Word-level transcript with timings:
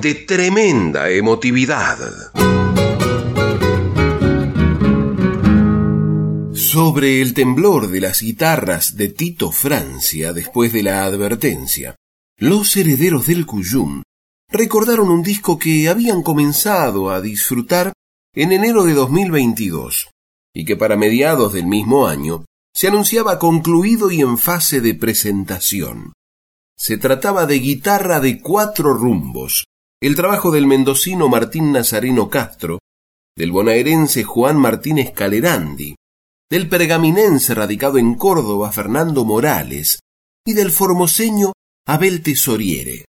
de 0.00 0.14
tremenda 0.14 1.10
emotividad. 1.10 1.98
Sobre 6.52 7.20
el 7.20 7.34
temblor 7.34 7.88
de 7.88 8.00
las 8.00 8.20
guitarras 8.20 8.96
de 8.96 9.08
Tito 9.08 9.50
Francia 9.50 10.32
después 10.32 10.72
de 10.72 10.84
la 10.84 11.04
advertencia, 11.04 11.96
los 12.36 12.76
herederos 12.76 13.26
del 13.26 13.44
Cuyum 13.44 14.02
recordaron 14.50 15.10
un 15.10 15.22
disco 15.22 15.58
que 15.58 15.88
habían 15.88 16.22
comenzado 16.22 17.10
a 17.10 17.20
disfrutar 17.20 17.92
en 18.34 18.52
enero 18.52 18.84
de 18.84 18.94
2022 18.94 20.10
y 20.54 20.64
que 20.64 20.76
para 20.76 20.96
mediados 20.96 21.52
del 21.52 21.66
mismo 21.66 22.06
año 22.06 22.44
se 22.72 22.86
anunciaba 22.86 23.40
concluido 23.40 24.12
y 24.12 24.20
en 24.20 24.38
fase 24.38 24.80
de 24.80 24.94
presentación. 24.94 26.12
Se 26.76 26.96
trataba 26.98 27.46
de 27.46 27.58
Guitarra 27.58 28.20
de 28.20 28.40
cuatro 28.40 28.94
rumbos, 28.94 29.64
el 30.00 30.14
trabajo 30.14 30.52
del 30.52 30.66
mendocino 30.66 31.28
Martín 31.28 31.72
Nazareno 31.72 32.30
Castro, 32.30 32.78
del 33.36 33.50
bonaerense 33.50 34.22
Juan 34.22 34.56
Martínez 34.56 35.12
Calerandi, 35.12 35.96
del 36.50 36.68
pergaminense 36.68 37.54
radicado 37.54 37.98
en 37.98 38.14
Córdoba 38.14 38.70
Fernando 38.70 39.24
Morales 39.24 40.00
y 40.46 40.54
del 40.54 40.70
formoseño 40.70 41.52
Abel 41.86 42.22
Tesoriere. 42.22 43.06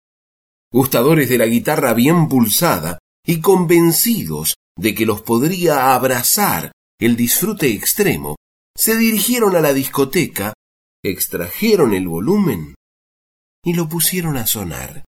Gustadores 0.70 1.28
de 1.28 1.38
la 1.38 1.46
guitarra 1.46 1.94
bien 1.94 2.28
pulsada 2.28 2.98
y 3.26 3.40
convencidos 3.40 4.56
de 4.76 4.94
que 4.94 5.06
los 5.06 5.22
podría 5.22 5.94
abrazar 5.94 6.72
el 7.00 7.16
disfrute 7.16 7.68
extremo, 7.68 8.36
se 8.76 8.96
dirigieron 8.96 9.56
a 9.56 9.60
la 9.60 9.72
discoteca, 9.72 10.52
extrajeron 11.02 11.94
el 11.94 12.08
volumen 12.08 12.74
y 13.64 13.72
lo 13.72 13.88
pusieron 13.88 14.36
a 14.36 14.46
sonar. 14.46 15.04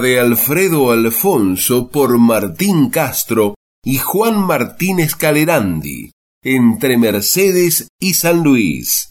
De 0.00 0.20
Alfredo 0.20 0.90
Alfonso 0.90 1.88
por 1.88 2.18
Martín 2.18 2.90
Castro 2.90 3.54
y 3.84 3.98
Juan 3.98 4.46
Martínez 4.46 5.14
Calerandi, 5.14 6.12
entre 6.42 6.96
Mercedes 6.96 7.88
y 8.00 8.14
San 8.14 8.42
Luis. 8.42 9.10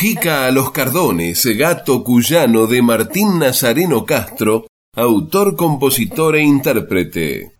A 0.00 0.52
los 0.52 0.70
Cardones, 0.70 1.44
gato 1.56 2.04
cuyano 2.04 2.68
de 2.68 2.82
Martín 2.82 3.40
Nazareno 3.40 4.04
Castro, 4.04 4.68
autor, 4.94 5.56
compositor 5.56 6.36
e 6.36 6.42
intérprete. 6.42 7.56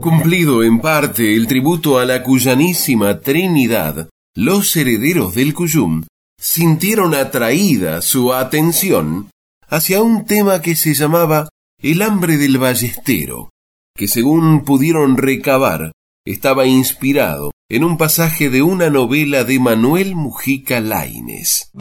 Cumplido 0.00 0.62
en 0.62 0.78
parte 0.80 1.34
el 1.34 1.48
tributo 1.48 1.98
a 1.98 2.04
la 2.04 2.22
cuyanísima 2.22 3.18
Trinidad, 3.18 4.08
los 4.36 4.76
herederos 4.76 5.34
del 5.34 5.52
Cuyum 5.52 6.04
sintieron 6.40 7.12
atraída 7.12 8.02
su 8.02 8.32
atención 8.32 9.30
hacia 9.66 10.00
un 10.00 10.26
tema 10.26 10.62
que 10.62 10.76
se 10.76 10.94
llamaba 10.94 11.48
El 11.82 12.02
hambre 12.02 12.36
del 12.36 12.58
ballestero, 12.58 13.50
que 13.96 14.06
según 14.06 14.64
pudieron 14.64 15.16
recabar 15.16 15.90
estaba 16.30 16.66
inspirado 16.66 17.50
en 17.70 17.84
un 17.84 17.96
pasaje 17.96 18.50
de 18.50 18.60
una 18.60 18.90
novela 18.90 19.44
de 19.44 19.58
Manuel 19.58 20.14
Mujica 20.14 20.78
Laines. 20.80 21.72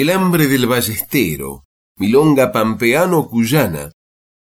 El 0.00 0.08
hambre 0.08 0.46
del 0.46 0.66
ballestero, 0.66 1.66
Milonga 1.98 2.52
Pampeano 2.52 3.28
Cuyana, 3.28 3.92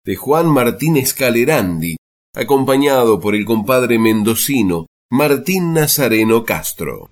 de 0.04 0.14
Juan 0.14 0.50
Martínez 0.50 1.14
Calerandi, 1.14 1.96
acompañado 2.34 3.20
por 3.20 3.34
el 3.34 3.46
compadre 3.46 3.98
mendocino 3.98 4.84
Martín 5.10 5.72
Nazareno 5.72 6.44
Castro. 6.44 7.08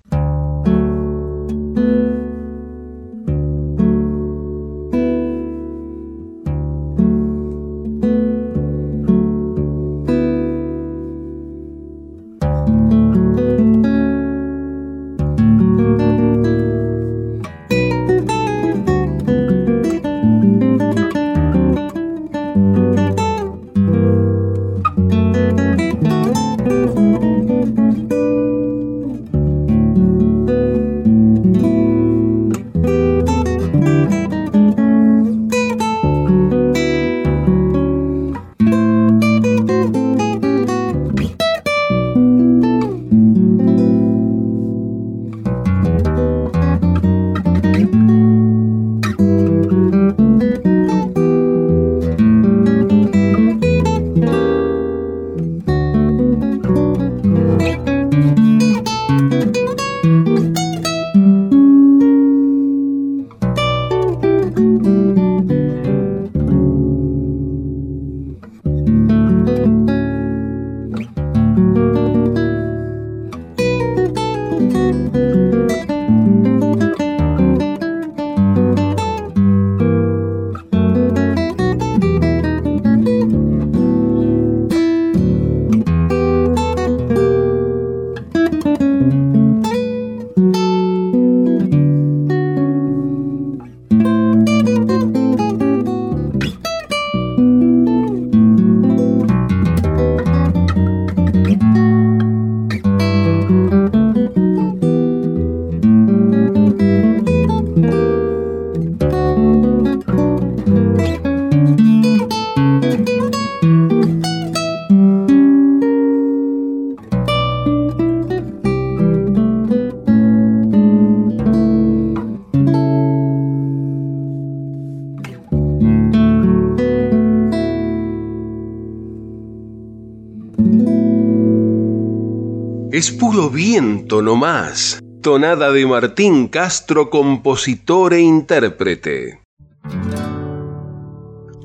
Es 132.95 133.11
puro 133.11 133.49
viento 133.49 134.21
nomás. 134.21 135.01
Tonada 135.21 135.69
de 135.73 135.85
Martín 135.85 136.47
Castro, 136.47 137.09
compositor 137.09 138.13
e 138.13 138.21
intérprete. 138.21 139.41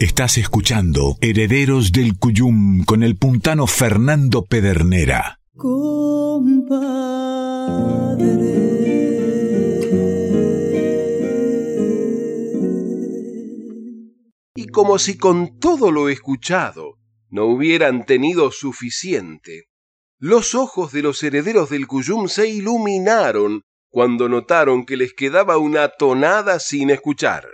Estás 0.00 0.38
escuchando 0.38 1.16
Herederos 1.20 1.92
del 1.92 2.18
Cuyum 2.18 2.82
con 2.84 3.04
el 3.04 3.16
puntano 3.16 3.68
Fernando 3.68 4.44
Pedernera. 4.44 5.38
Y 14.56 14.66
como 14.72 14.98
si 14.98 15.16
con 15.16 15.60
todo 15.60 15.92
lo 15.92 16.08
escuchado 16.08 16.98
no 17.28 17.44
hubieran 17.44 18.04
tenido 18.04 18.50
suficiente, 18.50 19.69
los 20.20 20.54
ojos 20.54 20.92
de 20.92 21.00
los 21.00 21.22
herederos 21.22 21.70
del 21.70 21.86
Cuyum 21.86 22.28
se 22.28 22.46
iluminaron 22.46 23.62
cuando 23.88 24.28
notaron 24.28 24.84
que 24.84 24.98
les 24.98 25.14
quedaba 25.14 25.56
una 25.56 25.88
tonada 25.88 26.60
sin 26.60 26.90
escuchar. 26.90 27.48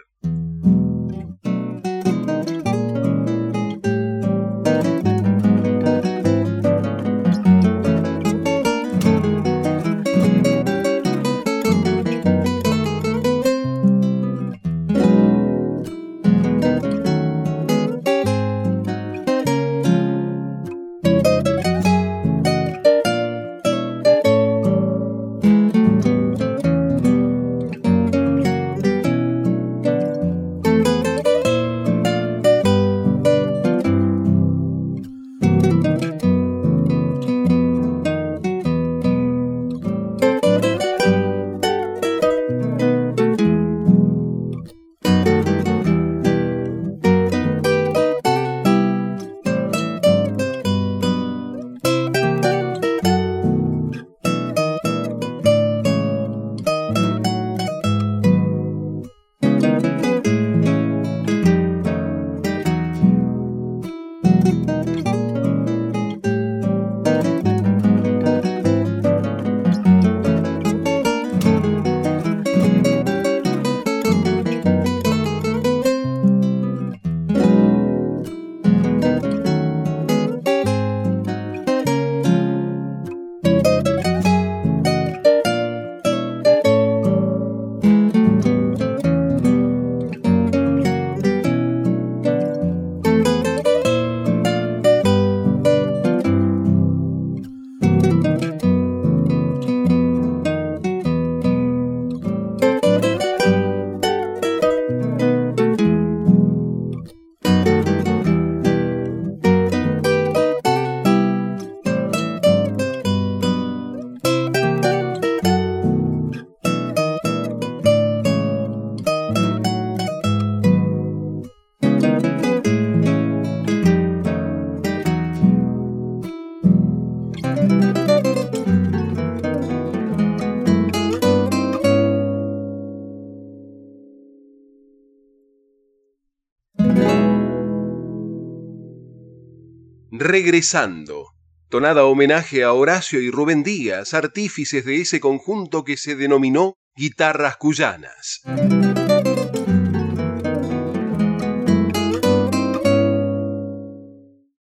Regresando. 140.19 141.33
Tonada 141.69 142.05
homenaje 142.05 142.65
a 142.65 142.73
Horacio 142.73 143.21
y 143.21 143.31
Rubén 143.31 143.63
Díaz, 143.63 144.15
artífices 144.15 144.85
de 144.85 145.01
ese 145.01 145.21
conjunto 145.21 145.85
que 145.85 145.97
se 145.97 146.17
denominó 146.17 146.75
Guitarras 146.97 147.57
Cuyanas. 147.57 148.41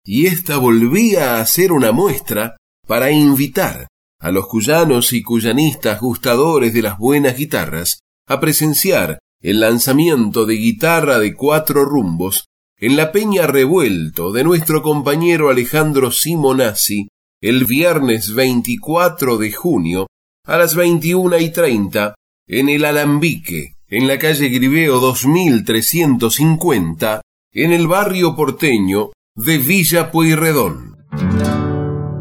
Y 0.03 0.27
esta 0.27 0.57
volvía 0.57 1.39
a 1.39 1.45
ser 1.45 1.71
una 1.71 1.91
muestra 1.91 2.55
para 2.87 3.11
invitar 3.11 3.87
a 4.19 4.31
los 4.31 4.47
cuyanos 4.47 5.13
y 5.13 5.21
cuyanistas 5.21 5.99
gustadores 5.99 6.73
de 6.73 6.81
las 6.81 6.97
buenas 6.97 7.37
guitarras 7.37 7.99
a 8.27 8.39
presenciar 8.39 9.19
el 9.41 9.59
lanzamiento 9.59 10.45
de 10.47 10.55
guitarra 10.55 11.19
de 11.19 11.35
cuatro 11.35 11.85
rumbos 11.85 12.45
en 12.77 12.97
la 12.97 13.13
Peña 13.13 13.47
Revuelto 13.47 14.33
de 14.33 14.43
nuestro 14.43 14.81
compañero 14.81 15.49
Alejandro 15.49 16.11
Simonazzi 16.11 17.07
el 17.41 17.63
viernes 17.63 18.35
24 18.35 19.37
de 19.37 19.53
junio 19.53 20.07
a 20.45 20.57
las 20.57 20.75
21 20.75 21.39
y 21.39 21.51
30 21.51 22.15
en 22.47 22.69
el 22.69 22.83
Alambique, 22.83 23.75
en 23.87 24.09
la 24.09 24.19
calle 24.19 24.49
Griveo 24.49 24.99
2350, 24.99 27.21
en 27.53 27.71
el 27.71 27.87
barrio 27.87 28.35
porteño 28.35 29.13
de 29.35 29.57
Villa 29.57 30.11
Pueyrredón. 30.11 30.97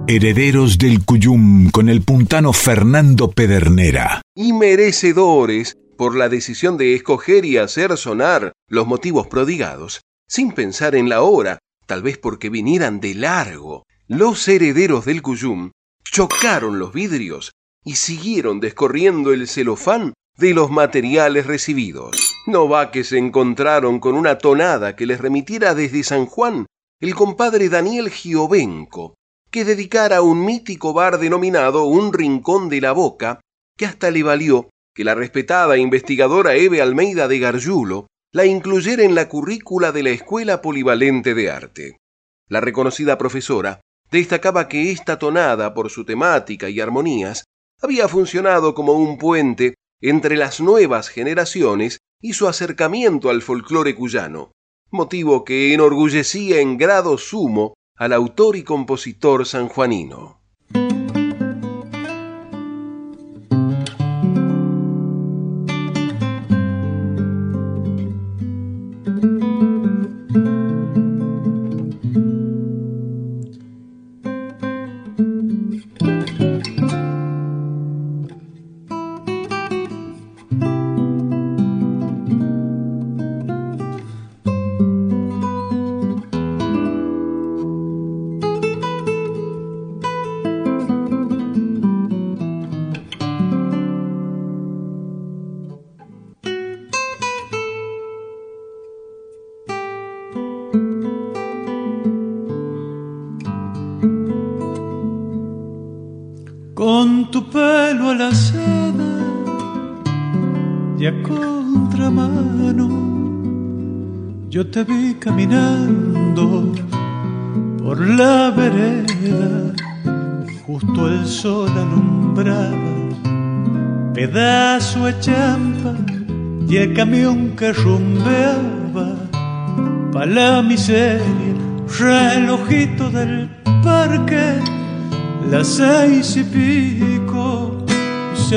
Herederos 0.07 0.79
del 0.79 1.05
Cuyum 1.05 1.71
con 1.71 1.89
el 1.89 2.03
puntano 2.03 2.53
Fernando 2.53 3.33
Pedernera. 3.33 4.23
Y 4.37 4.53
merecedores 4.53 5.77
por 5.99 6.17
la 6.17 6.29
decisión 6.29 6.77
de 6.77 6.95
escoger 6.95 7.45
y 7.45 7.57
hacer 7.57 7.97
sonar 7.97 8.53
los 8.69 8.87
motivos 8.87 9.27
prodigados 9.27 10.03
sin 10.29 10.53
pensar 10.53 10.95
en 10.95 11.09
la 11.09 11.23
hora, 11.23 11.59
tal 11.87 12.03
vez 12.03 12.19
porque 12.19 12.51
vinieran 12.51 13.01
de 13.01 13.15
largo. 13.15 13.85
Los 14.07 14.47
herederos 14.49 15.05
del 15.05 15.23
Cuyum 15.23 15.71
chocaron 16.05 16.79
los 16.79 16.93
vidrios 16.93 17.53
y 17.85 17.97
siguieron 17.97 18.61
descorriendo 18.61 19.33
el 19.33 19.49
celofán 19.49 20.15
de 20.37 20.55
los 20.55 20.71
materiales 20.71 21.47
recibidos. 21.47 22.35
No 22.47 22.69
va 22.69 22.91
que 22.91 23.05
se 23.05 23.19
encontraron 23.19 24.01
con 24.01 24.15
una 24.15 24.39
tonada 24.39 24.97
que 24.97 25.07
les 25.07 25.21
remitiera 25.21 25.75
desde 25.75 26.03
San 26.03 26.27
Juan 26.27 26.67
el 27.01 27.15
compadre 27.15 27.69
Daniel 27.69 28.11
Giovenco, 28.11 29.15
que 29.51 29.65
dedicara 29.65 30.23
un 30.23 30.45
mítico 30.45 30.93
bar 30.93 31.19
denominado 31.19 31.85
Un 31.85 32.13
Rincón 32.13 32.69
de 32.69 32.81
la 32.81 32.93
Boca, 32.93 33.41
que 33.77 33.87
hasta 33.87 34.11
le 34.11 34.23
valió 34.23 34.71
que 34.95 35.05
la 35.05 35.15
respetada 35.15 35.77
investigadora 35.77 36.55
Eve 36.55 36.81
Almeida 36.81 37.29
de 37.29 37.39
Garjulo 37.41 38.07
la 38.35 38.45
incluyera 38.45 39.05
en 39.05 39.15
la 39.15 39.29
currícula 39.29 39.93
de 39.93 40.03
la 40.03 40.11
Escuela 40.11 40.61
Polivalente 40.61 41.35
de 41.35 41.53
Arte. 41.53 42.01
La 42.49 42.61
reconocida 42.61 43.17
profesora 43.17 43.81
destacaba 44.11 44.67
que 44.69 44.91
esta 44.91 45.21
tonada, 45.21 45.73
por 45.73 45.89
su 45.89 46.05
temática 46.05 46.69
y 46.69 46.81
armonías, 46.81 47.45
había 47.81 48.09
funcionado 48.09 48.75
como 48.75 48.95
un 48.95 49.19
puente 49.19 49.75
entre 50.01 50.37
las 50.37 50.61
nuevas 50.61 51.11
generaciones 51.11 51.99
y 52.21 52.33
su 52.33 52.49
acercamiento 52.49 53.31
al 53.31 53.41
folclore 53.41 53.95
cuyano, 53.95 54.51
motivo 54.91 55.45
que 55.45 55.73
enorgullecía 55.73 56.59
en 56.59 56.77
grado 56.77 57.19
sumo 57.19 57.75
al 57.97 58.13
autor 58.13 58.57
y 58.57 58.65
compositor 58.65 59.47
sanjuanino. 59.47 60.44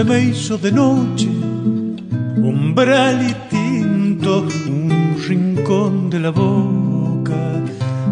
Me 0.08 0.22
hizo 0.22 0.58
de 0.58 0.72
noche, 0.72 1.28
umbral 2.38 3.30
y 3.30 3.34
tinto, 3.50 4.48
un 4.68 5.18
rincón 5.28 6.10
de 6.10 6.20
la 6.20 6.30
boca, 6.30 7.36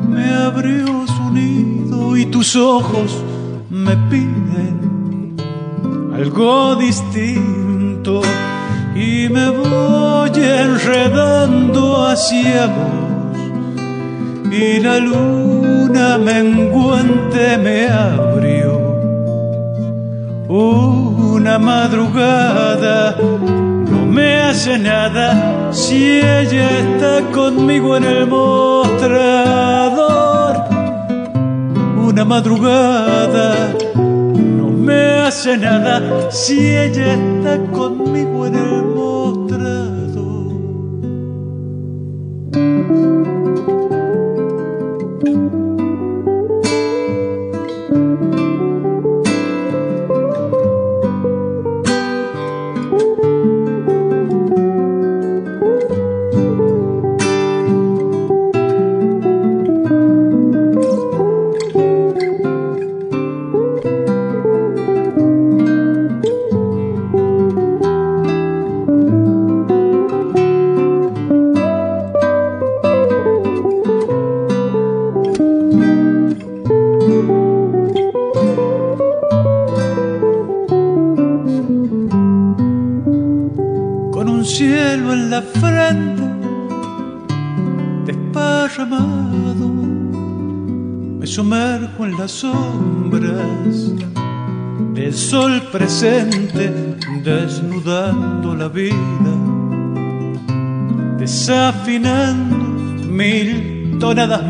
me 0.10 0.29
abrió 0.34 1.08
su 1.08 1.31
nido 1.31 2.17
y 2.17 2.25
tus 2.25 2.58
ojos 2.58 3.23
me 3.69 3.95
piden 4.10 5.38
algo 6.13 6.75
distinto. 6.75 8.21
Y 8.95 9.27
me 9.29 9.49
voy 9.49 10.31
enredando 10.36 12.08
hacia 12.08 12.67
vos 12.67 13.14
madrugada 22.25 23.15
no 23.19 24.05
me 24.05 24.41
hace 24.41 24.77
nada 24.77 25.71
si 25.71 26.19
ella 26.19 26.69
está 26.79 27.21
conmigo 27.31 27.97
en 27.97 28.03
el 28.03 28.27
mostrador. 28.27 29.05
Una 32.07 32.25
madrugada 32.25 33.73
me 34.88 35.01
hace 35.27 35.57
nada 35.57 36.31
si 36.31 36.57
ella 36.85 37.13
está 37.13 37.57
conmigo 37.71 38.45
en 38.47 38.55
el 38.55 38.85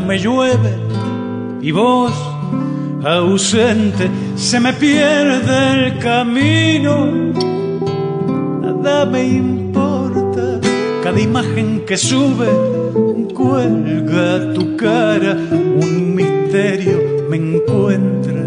me 0.06 0.18
llueve 0.18 0.72
y 1.60 1.70
vos 1.72 2.12
ausente 3.04 4.08
se 4.36 4.60
me 4.60 4.72
pierde 4.72 5.86
el 5.86 5.98
camino, 5.98 7.06
nada 8.62 9.04
me 9.06 9.26
importa, 9.26 10.60
cada 11.02 11.20
imagen 11.20 11.84
que 11.86 11.96
sube 11.96 12.48
cuelga 13.34 14.54
tu 14.54 14.76
cara, 14.76 15.36
un 15.50 16.14
misterio 16.14 16.98
me 17.28 17.36
encuentra 17.36 18.44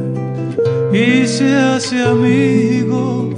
y 0.92 1.28
se 1.28 1.56
hace 1.56 2.02
amigo. 2.02 3.30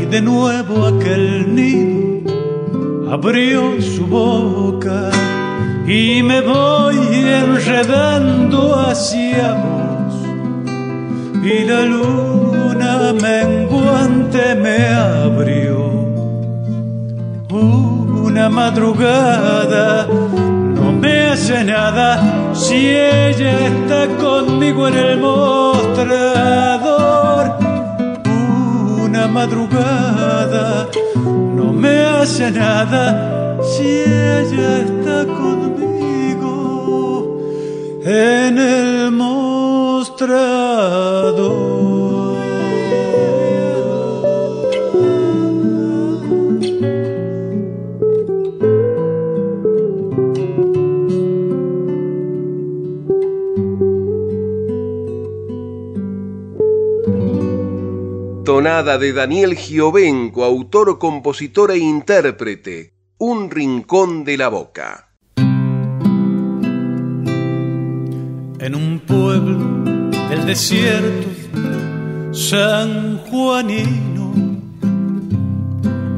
Y 0.00 0.04
de 0.06 0.20
nuevo 0.20 0.86
aquel 0.86 1.54
nido 1.54 3.12
abrió 3.12 3.80
su 3.80 4.06
boca 4.06 5.10
y 5.86 6.22
me 6.22 6.40
voy 6.40 6.61
enredando 7.82 8.78
hacia 8.78 9.54
vos 9.54 10.14
y 11.42 11.64
la 11.64 11.82
luna 11.82 13.12
menguante 13.20 14.54
me 14.54 14.86
abrió 14.88 15.90
una 17.50 18.48
madrugada 18.48 20.06
me 21.02 21.24
hace 21.30 21.64
nada 21.64 22.54
si 22.54 22.86
ella 22.86 23.66
está 23.66 24.06
conmigo 24.18 24.86
en 24.86 24.96
el 24.96 25.18
mostrador. 25.18 26.12
Una 29.04 29.26
madrugada 29.26 30.88
no 31.56 31.72
me 31.72 32.04
hace 32.04 32.52
nada 32.52 33.58
si 33.62 33.84
ella 33.84 34.78
está 34.78 35.24
conmigo 35.24 35.41
en 38.04 38.58
el 38.58 39.12
mostrador. 39.12 40.02
Tonada 58.44 58.98
de 58.98 59.12
Daniel 59.12 59.54
Giovenco, 59.54 60.44
autor, 60.44 60.98
compositor 60.98 61.70
e 61.70 61.78
intérprete. 61.78 62.92
Un 63.18 63.50
rincón 63.50 64.24
de 64.24 64.36
la 64.36 64.48
boca. 64.48 65.11
En 68.62 68.74
un 68.74 69.00
pueblo 69.00 69.58
del 70.30 70.46
desierto 70.46 71.28
San 72.32 73.18
Juanino, 73.18 74.32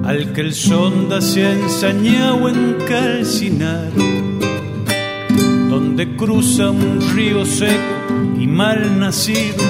al 0.04 0.32
que 0.32 0.42
el 0.42 0.54
sonda 0.54 1.20
se 1.20 1.46
ha 1.46 1.52
ensañado 1.52 2.48
en 2.48 2.76
calcinar, 2.86 3.90
donde 5.68 6.14
cruza 6.16 6.70
un 6.70 7.00
río 7.16 7.44
seco 7.44 7.82
y 8.38 8.46
mal 8.46 9.00
nacido 9.00 9.64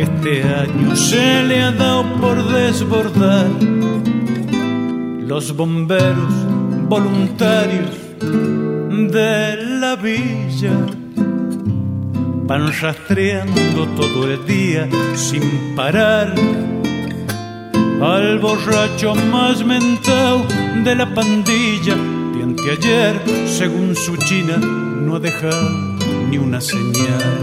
este 0.00 0.42
año 0.42 0.96
se 0.96 1.42
le 1.42 1.62
ha 1.62 1.72
dado 1.72 2.04
por 2.20 2.52
desbordar. 2.52 3.50
Los 5.26 5.54
bomberos 5.54 6.32
voluntarios 6.88 8.09
de 8.90 9.56
la 9.80 9.96
villa 9.96 10.76
van 12.46 12.72
rastreando 12.80 13.86
todo 13.96 14.30
el 14.30 14.44
día 14.46 14.88
sin 15.14 15.74
parar 15.76 16.34
al 18.02 18.38
borracho 18.38 19.14
más 19.14 19.64
mentado 19.64 20.44
de 20.84 20.94
la 20.94 21.14
pandilla 21.14 21.96
de 22.56 22.72
ayer 22.72 23.20
según 23.46 23.94
su 23.94 24.16
china, 24.16 24.56
no 24.56 25.16
ha 25.16 25.20
dejado 25.20 25.70
ni 26.28 26.38
una 26.38 26.60
señal. 26.60 27.42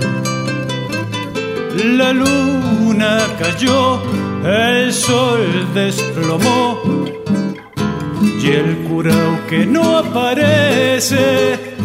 La 1.97 2.11
luna 2.13 3.19
cayó, 3.39 4.01
el 4.43 4.93
sol 4.93 5.67
desplomó 5.73 6.81
y 8.41 8.47
el 8.51 8.77
curao 8.87 9.47
que 9.49 9.65
no 9.65 9.97
aparece 9.97 11.75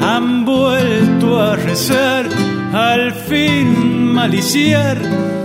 han 0.00 0.44
vuelto 0.44 1.40
a 1.40 1.56
rezar, 1.56 2.26
al 2.72 3.12
fin 3.12 4.12
maliciar 4.12 4.96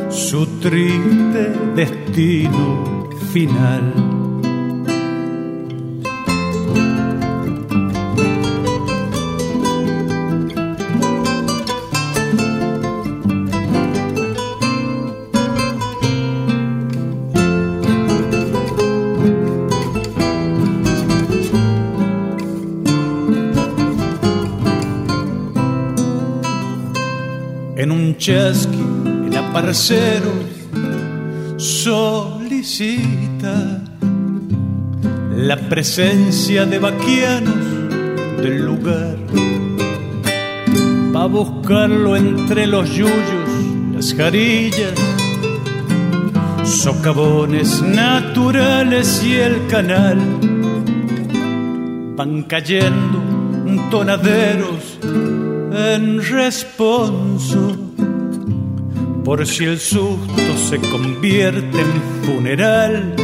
su 0.09 0.45
triste 0.59 1.53
destino 1.75 3.09
final. 3.31 4.20
Chasqui 28.21 28.83
el 29.27 29.35
aparcero 29.35 30.31
solicita 31.57 32.73
la 35.35 35.57
presencia 35.57 36.67
de 36.67 36.77
vaquianos 36.77 37.65
del 38.43 38.63
lugar. 38.63 39.17
Va 41.15 41.25
buscarlo 41.25 42.15
entre 42.15 42.67
los 42.67 42.91
yuyos, 42.91 43.49
las 43.91 44.13
jarillas, 44.13 44.93
socavones 46.63 47.81
naturales 47.81 49.23
y 49.23 49.33
el 49.33 49.65
canal. 49.65 50.19
Van 52.15 52.43
cayendo 52.43 53.19
tonaderos 53.89 54.99
en 55.73 56.21
responso 56.21 57.80
por 59.31 59.47
si 59.47 59.63
el 59.63 59.79
susto 59.79 60.57
se 60.57 60.77
convierte 60.77 61.79
en 61.79 61.93
funeral. 62.25 63.15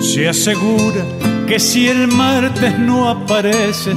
Se 0.00 0.30
asegura 0.30 1.04
que 1.46 1.60
si 1.60 1.88
el 1.88 2.08
martes 2.08 2.78
no 2.78 3.10
aparece, 3.10 3.92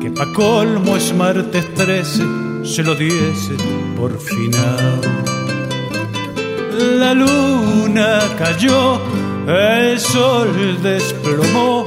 que 0.00 0.10
pa' 0.10 0.32
colmo 0.32 0.96
es 0.96 1.14
martes 1.14 1.74
13, 1.74 2.22
se 2.64 2.82
lo 2.82 2.94
diese 2.94 3.52
por 3.98 4.18
final. 4.18 5.00
La 7.02 7.12
luna 7.12 8.20
cayó, 8.38 9.02
el 9.46 10.00
sol 10.00 10.78
desplomó 10.82 11.84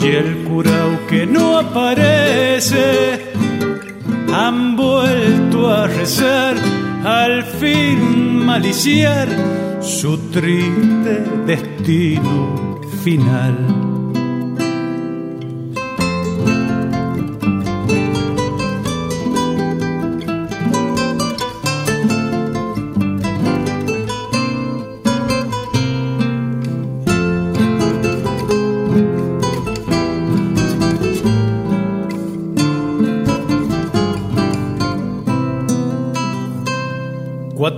y 0.00 0.06
el 0.06 0.44
curao 0.44 1.08
que 1.08 1.26
no 1.26 1.58
aparece 1.58 3.32
han 4.32 4.76
vuelto 4.76 5.70
a 5.70 5.86
al 7.04 7.44
fin 7.44 8.44
maliciar 8.44 9.28
su 9.80 10.18
triste 10.30 11.24
destino 11.46 12.80
final. 13.04 13.91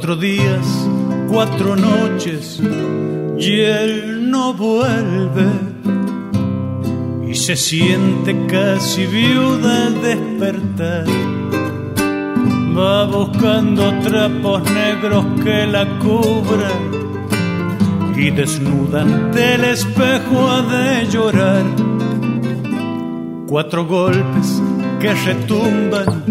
Cuatro 0.05 0.21
días, 0.21 0.87
cuatro 1.31 1.77
noches 1.77 2.61
y 3.39 3.61
él 3.61 4.31
no 4.31 4.53
vuelve 4.53 5.47
y 7.27 7.35
se 7.35 7.57
siente 7.57 8.37
casi 8.47 9.07
viuda 9.07 9.87
al 9.87 10.03
despertar. 10.03 11.07
Va 12.77 13.07
buscando 13.07 13.99
trapos 14.03 14.71
negros 14.73 15.25
que 15.43 15.67
la 15.67 15.87
cubran 16.01 16.83
y 18.15 18.31
desnudan 18.31 19.33
del 19.33 19.65
espejo 19.65 20.51
ha 20.51 20.61
de 20.61 21.07
llorar. 21.07 21.65
Cuatro 23.49 23.87
golpes 23.87 24.63
que 25.01 25.15
retumban 25.15 26.25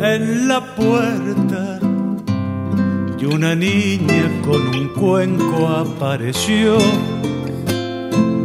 en 0.00 0.48
la 0.48 0.64
puerta 0.74 1.75
una 3.26 3.54
niña 3.54 4.30
con 4.44 4.68
un 4.68 4.88
cuenco 4.88 5.68
apareció. 5.68 6.78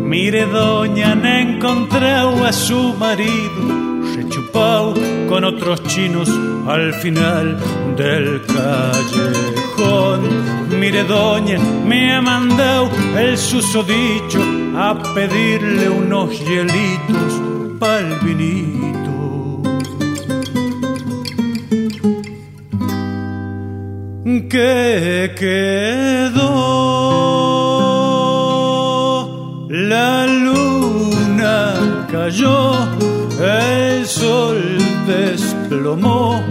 Mire, 0.03 0.45
doña, 0.45 1.13
han 1.13 1.25
encontrado 1.25 2.43
a 2.45 2.51
su 2.51 2.93
marido, 2.95 3.61
rechupado 4.15 4.93
con 5.29 5.43
otros 5.45 5.83
chinos 5.83 6.29
al 6.67 6.93
final 6.95 7.57
del 7.95 8.41
callejón. 8.45 10.21
Mire, 10.79 11.03
doña, 11.03 11.59
me 11.85 12.13
ha 12.13 12.21
mandado 12.21 12.89
el 13.17 13.37
susodicho 13.37 14.41
a 14.75 14.97
pedirle 15.13 15.89
unos 15.89 16.37
hielitos 16.39 17.41
pa'l 17.79 18.19
vinito. 18.23 18.80
Que 24.51 25.33
quedó. 25.37 26.49
La 29.69 30.27
luna 30.27 32.05
cayó, 32.11 32.73
el 33.39 34.05
sol 34.05 34.61
desplomó. 35.07 36.43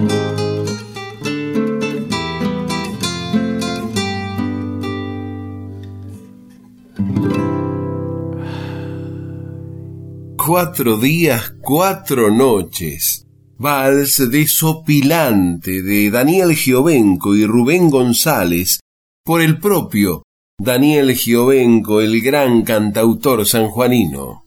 Cuatro 10.38 10.96
días, 10.96 11.54
cuatro 11.60 12.30
noches 12.30 13.26
Vals 13.62 14.30
desopilante 14.30 15.82
de 15.82 16.10
Daniel 16.10 16.54
Giovenco 16.56 17.36
y 17.36 17.44
Rubén 17.44 17.90
González 17.90 18.80
por 19.22 19.42
el 19.42 19.58
propio 19.58 20.22
Daniel 20.58 21.14
Giovenco, 21.14 22.00
el 22.00 22.22
gran 22.22 22.62
cantautor 22.62 23.44
sanjuanino. 23.44 24.44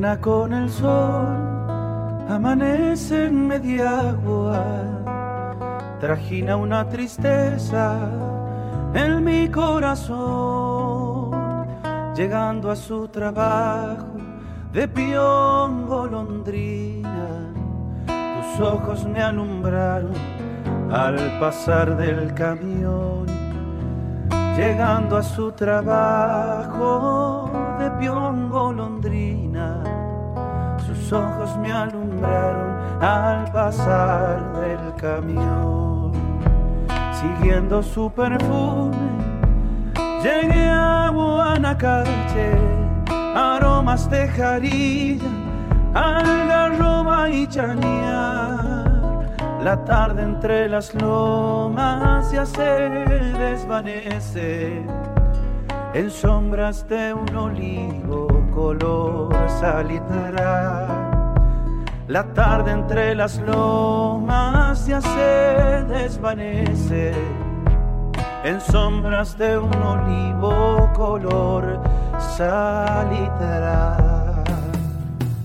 Con 0.00 0.54
el 0.54 0.70
sol 0.70 1.26
amanece 2.26 3.26
en 3.26 3.46
media 3.46 4.00
agua, 4.00 4.64
trajina 6.00 6.56
una 6.56 6.88
tristeza 6.88 7.98
en 8.94 9.22
mi 9.22 9.46
corazón, 9.50 11.32
llegando 12.16 12.70
a 12.70 12.76
su 12.76 13.08
trabajo 13.08 14.06
de 14.72 14.88
peón 14.88 15.86
golondrina, 15.86 17.52
tus 18.06 18.58
ojos 18.66 19.04
me 19.04 19.20
alumbraron 19.20 20.14
al 20.90 21.38
pasar 21.38 21.98
del 21.98 22.32
camión, 22.32 23.26
llegando 24.56 25.18
a 25.18 25.22
su 25.22 25.52
trabajo 25.52 27.50
de 27.78 27.90
peón 27.92 28.29
ojos 31.12 31.56
me 31.58 31.72
alumbraron 31.72 33.02
al 33.02 33.50
pasar 33.52 34.52
del 34.60 34.94
camión. 34.96 36.12
Siguiendo 37.12 37.82
su 37.82 38.10
perfume, 38.10 38.96
llegué 40.22 40.68
a 40.68 41.10
Guanacache, 41.12 42.58
aromas 43.34 44.08
de 44.10 44.28
jarilla, 44.28 45.28
algarroba 45.94 47.30
y 47.30 47.46
chañar. 47.46 48.70
La 49.62 49.84
tarde 49.84 50.22
entre 50.22 50.68
las 50.68 50.94
lomas 50.94 52.32
ya 52.32 52.46
se 52.46 52.62
desvanece 52.62 54.82
en 55.92 56.10
sombras 56.10 56.88
de 56.88 57.12
un 57.12 57.36
olivo 57.36 58.39
color 58.54 59.34
salitrán. 59.60 61.00
La 62.08 62.24
tarde 62.34 62.72
entre 62.72 63.14
las 63.14 63.38
lomas 63.38 64.86
ya 64.86 65.00
se 65.00 65.84
desvanece 65.88 67.12
en 68.42 68.60
sombras 68.60 69.38
de 69.38 69.58
un 69.58 69.74
olivo 69.74 70.90
color 70.94 71.80
salitrá. 72.36 73.96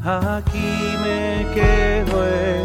Aquí 0.03 0.95
me 1.03 1.45
quedo 1.53 2.25
esperando 2.25 2.64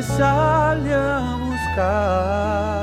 te 0.00 0.06
sale 0.06 0.94
a 0.94 1.36
buscar. 1.36 2.79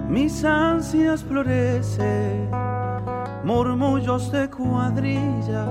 mis 0.08 0.44
ansias 0.44 1.24
florecen, 1.24 2.50
murmullos 3.44 4.30
de 4.30 4.50
cuadrilla 4.50 5.64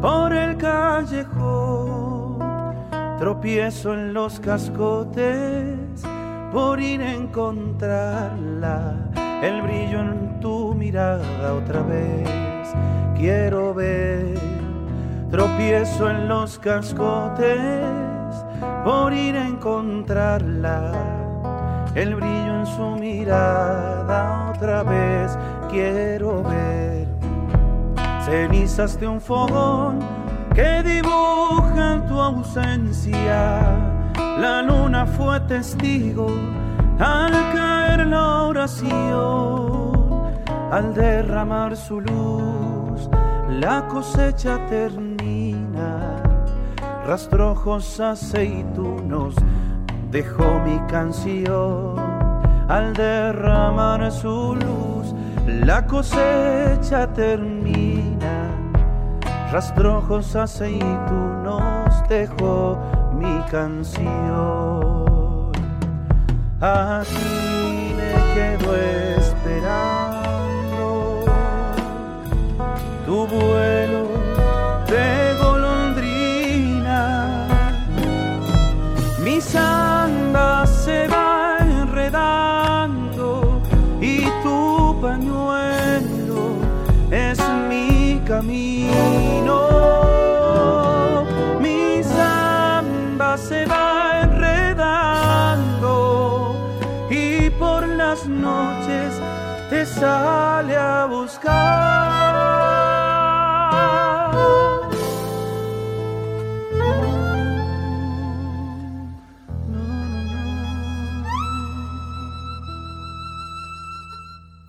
por 0.00 0.32
el 0.32 0.56
callejón, 0.56 2.38
tropiezo 3.18 3.94
en 3.94 4.14
los 4.14 4.38
cascotes 4.38 6.02
por 6.52 6.80
ir 6.80 7.02
a 7.02 7.12
encontrarla, 7.12 8.94
el 9.42 9.62
brillo 9.62 10.00
en 10.00 10.38
tu 10.40 10.74
mirada 10.74 11.54
otra 11.54 11.82
vez 11.82 12.28
quiero 13.22 13.72
ver, 13.72 14.38
tropiezo 15.30 16.10
en 16.10 16.28
los 16.28 16.58
cascotes 16.58 17.84
por 18.84 19.12
ir 19.12 19.36
a 19.36 19.46
encontrarla. 19.46 21.11
El 21.94 22.14
brillo 22.14 22.60
en 22.60 22.66
su 22.66 22.96
mirada 22.96 24.52
otra 24.54 24.82
vez 24.82 25.36
quiero 25.70 26.42
ver. 26.42 27.06
Cenizas 28.24 28.98
de 28.98 29.08
un 29.08 29.20
fogón 29.20 30.00
que 30.54 30.82
dibujan 30.82 32.06
tu 32.06 32.18
ausencia. 32.18 33.60
La 34.38 34.62
luna 34.62 35.06
fue 35.06 35.38
testigo 35.40 36.28
al 36.98 37.32
caer 37.52 38.06
la 38.06 38.44
oración, 38.44 39.92
al 40.70 40.94
derramar 40.94 41.76
su 41.76 42.00
luz, 42.00 43.08
la 43.48 43.86
cosecha 43.88 44.64
termina 44.68 46.22
rastrojos 47.04 47.98
aceitunos 47.98 49.34
dejó 50.12 50.60
mi 50.60 50.78
canción. 50.88 51.96
Al 52.68 52.92
derramar 52.92 54.12
su 54.12 54.54
luz 54.54 55.14
la 55.46 55.86
cosecha 55.86 57.12
termina. 57.12 58.50
Rastrojos 59.50 60.36
aceitunos 60.36 62.08
dejó 62.08 62.78
mi 63.14 63.40
canción. 63.50 64.02
Aquí 66.60 67.94
me 67.96 68.12
quedo 68.34 68.76
esperando 69.16 69.94
tu 73.06 73.26
vuelo 73.26 73.81
a 100.12 101.06
buscar. 101.06 102.12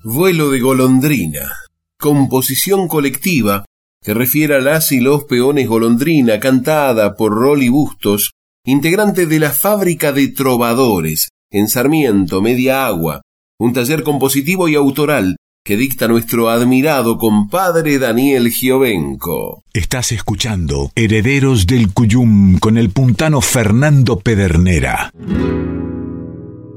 Vuelo 0.05 0.49
de 0.49 0.59
golondrina, 0.59 1.53
composición 1.97 2.87
colectiva 2.87 3.65
que 4.03 4.13
refiere 4.13 4.55
a 4.55 4.59
las 4.59 4.91
y 4.91 4.99
los 4.99 5.23
peones 5.23 5.67
golondrina 5.67 6.39
cantada 6.39 7.15
por 7.15 7.33
Rolly 7.33 7.69
Bustos, 7.69 8.31
integrante 8.65 9.25
de 9.25 9.39
la 9.39 9.51
fábrica 9.51 10.11
de 10.11 10.27
trovadores 10.27 11.29
en 11.49 11.69
Sarmiento, 11.69 12.41
Media 12.41 12.85
Agua, 12.85 13.21
un 13.63 13.71
taller 13.71 14.03
compositivo 14.03 14.67
y 14.67 14.75
autoral 14.75 15.37
que 15.63 15.77
dicta 15.77 16.09
nuestro 16.09 16.49
admirado 16.49 17.17
compadre 17.17 17.97
Daniel 17.97 18.49
Giovenco. 18.49 19.63
Estás 19.71 20.11
escuchando 20.11 20.91
Herederos 20.95 21.65
del 21.65 21.93
Cuyum 21.93 22.59
con 22.59 22.77
el 22.77 22.89
puntano 22.89 23.39
Fernando 23.39 24.19
Pedernera. 24.19 25.11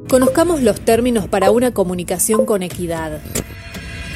Conozcamos 0.09 0.63
los 0.63 0.81
términos 0.81 1.27
para 1.27 1.51
una 1.51 1.73
comunicación 1.73 2.47
con 2.47 2.63
equidad. 2.63 3.21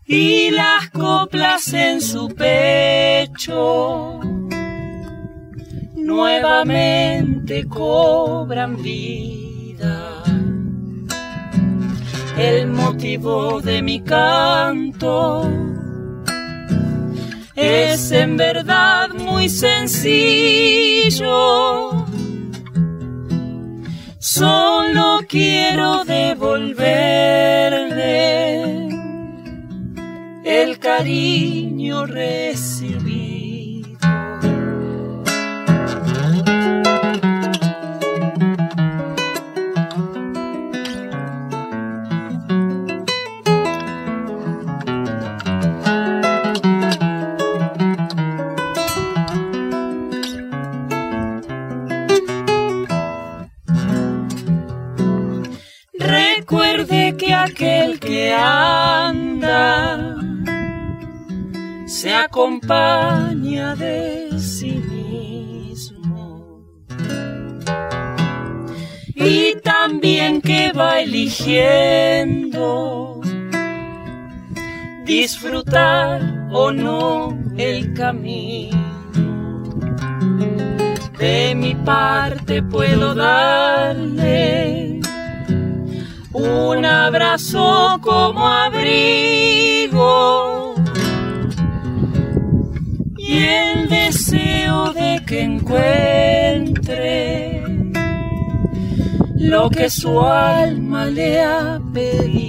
y 0.06 0.50
las 0.52 0.90
coplas 0.92 1.74
en 1.74 2.00
su 2.00 2.30
pecho 2.30 4.20
nuevamente 5.96 7.66
cobran 7.68 8.82
vida. 8.82 10.24
El 12.38 12.68
motivo 12.68 13.60
de 13.62 13.82
mi 13.82 14.00
canto 14.02 15.50
es 17.56 18.12
en 18.12 18.38
verdad 18.38 19.10
muy 19.10 19.50
sencillo 19.50 20.66
Solo 24.28 25.20
quiero 25.30 26.04
devolverle 26.04 26.90
el 30.44 30.80
cariño 30.80 32.08
recibido. 32.08 33.25
Que 99.76 99.90
su 99.90 100.22
alma 100.22 101.06
le 101.06 101.42
ha 101.42 101.82
pedido. 101.94 102.45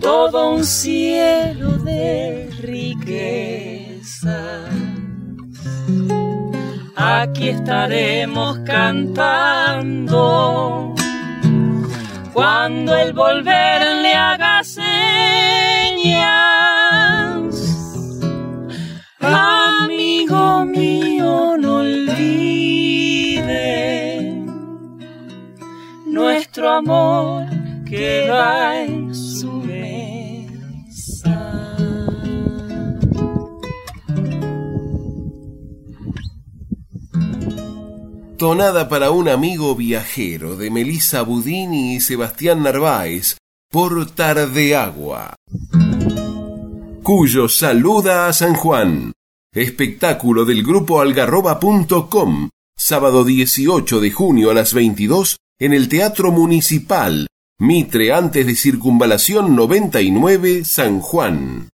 todo 0.00 0.54
un 0.54 0.64
cielo 0.64 1.72
de 1.78 2.50
riqueza. 2.60 4.40
Aquí 6.96 7.48
estaremos 7.50 8.58
cantando 8.60 10.14
cuando 12.32 12.96
el 12.96 13.12
volver 13.12 14.02
le 14.02 14.14
haga 14.14 14.64
señas. 14.64 14.88
Amigo 19.20 20.57
nuestro 26.48 26.70
amor 26.70 27.46
que 27.84 28.26
va 28.30 28.80
en 28.80 29.14
su 29.14 29.58
Tonada 38.38 38.88
para 38.88 39.10
un 39.10 39.28
amigo 39.28 39.74
viajero 39.74 40.56
de 40.56 40.70
Melissa 40.70 41.22
Budini 41.22 41.96
y 41.96 42.00
Sebastián 42.00 42.62
Narváez 42.62 43.36
por 43.68 44.08
Tardeagua. 44.12 45.34
Cuyo 47.02 47.48
saluda 47.48 48.28
a 48.28 48.32
San 48.32 48.54
Juan. 48.54 49.12
Espectáculo 49.52 50.44
del 50.44 50.62
grupo 50.62 51.00
algarroba.com. 51.00 52.50
Sábado 52.76 53.24
18 53.24 54.00
de 54.00 54.10
junio 54.12 54.52
a 54.52 54.54
las 54.54 54.72
22 54.72 55.38
en 55.60 55.72
el 55.72 55.88
Teatro 55.88 56.30
Municipal, 56.30 57.26
Mitre 57.58 58.12
antes 58.12 58.46
de 58.46 58.54
Circunvalación 58.54 59.56
99, 59.56 60.64
San 60.64 61.00
Juan. 61.00 61.68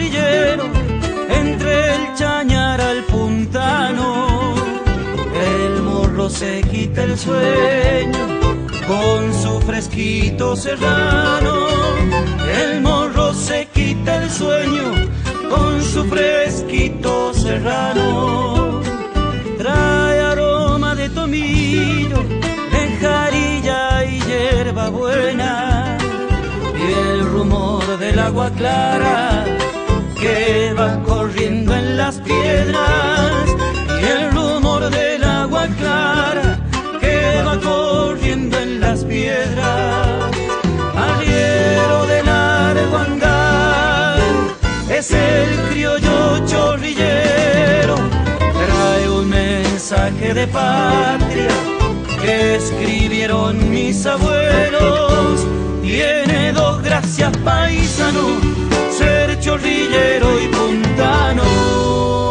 Entre 0.00 1.94
el 1.94 2.14
chañar 2.14 2.80
al 2.80 3.02
puntano. 3.04 4.54
El 5.34 5.82
morro 5.82 6.28
se 6.28 6.62
quita 6.62 7.04
el 7.04 7.18
sueño 7.18 8.40
con 8.86 9.32
su 9.32 9.60
fresquito 9.60 10.56
serrano. 10.56 11.68
El 12.60 12.80
morro 12.80 13.32
se 13.34 13.66
quita 13.66 14.22
el 14.22 14.30
sueño 14.30 14.92
con 15.48 15.82
su 15.82 16.04
fresquito 16.04 17.32
serrano. 17.32 18.80
Trae 19.58 20.20
aroma 20.20 20.94
de 20.94 21.08
tomillo, 21.08 22.22
de 22.72 22.96
jarilla 23.00 24.04
y 24.04 24.20
hierba 24.20 24.88
buena. 24.88 25.98
Y 26.76 26.92
el 26.92 27.26
rumor 27.26 27.98
del 27.98 28.18
agua 28.18 28.50
clara 28.50 29.44
que 30.24 30.72
va 30.72 31.02
corriendo 31.02 31.74
en 31.74 31.98
las 31.98 32.16
piedras. 32.20 33.46
Y 34.00 34.04
el 34.04 34.32
rumor 34.32 34.88
del 34.88 35.22
agua 35.22 35.66
clara 35.78 36.58
que 36.98 37.42
va 37.46 37.60
corriendo 37.60 38.58
en 38.58 38.80
las 38.80 39.04
piedras. 39.04 40.30
Arriero 41.08 42.06
del 42.06 42.28
Arguandal 42.28 44.22
es 44.88 45.10
el 45.10 45.48
criollo 45.68 46.46
chorrillero. 46.46 47.96
Trae 48.60 49.10
un 49.10 49.28
mensaje 49.28 50.32
de 50.32 50.46
patria 50.46 51.54
que 52.22 52.56
escribieron 52.56 53.70
mis 53.70 54.06
abuelos. 54.06 55.46
Tiene 55.82 56.52
dos 56.54 56.82
gracias 56.82 57.36
paisano, 57.44 58.40
chorrillero 59.54 60.40
y 60.40 60.48
puntano. 60.48 62.23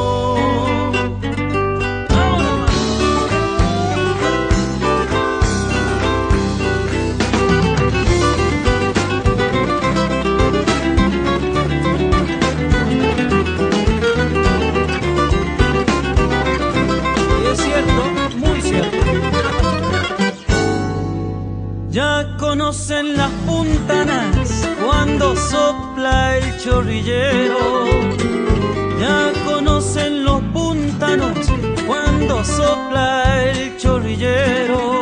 Ya 28.99 29.31
conocen 29.45 30.23
los 30.23 30.41
puntanos 30.53 31.37
cuando 31.85 32.43
sopla 32.43 33.43
el 33.51 33.77
chorrillero. 33.77 35.01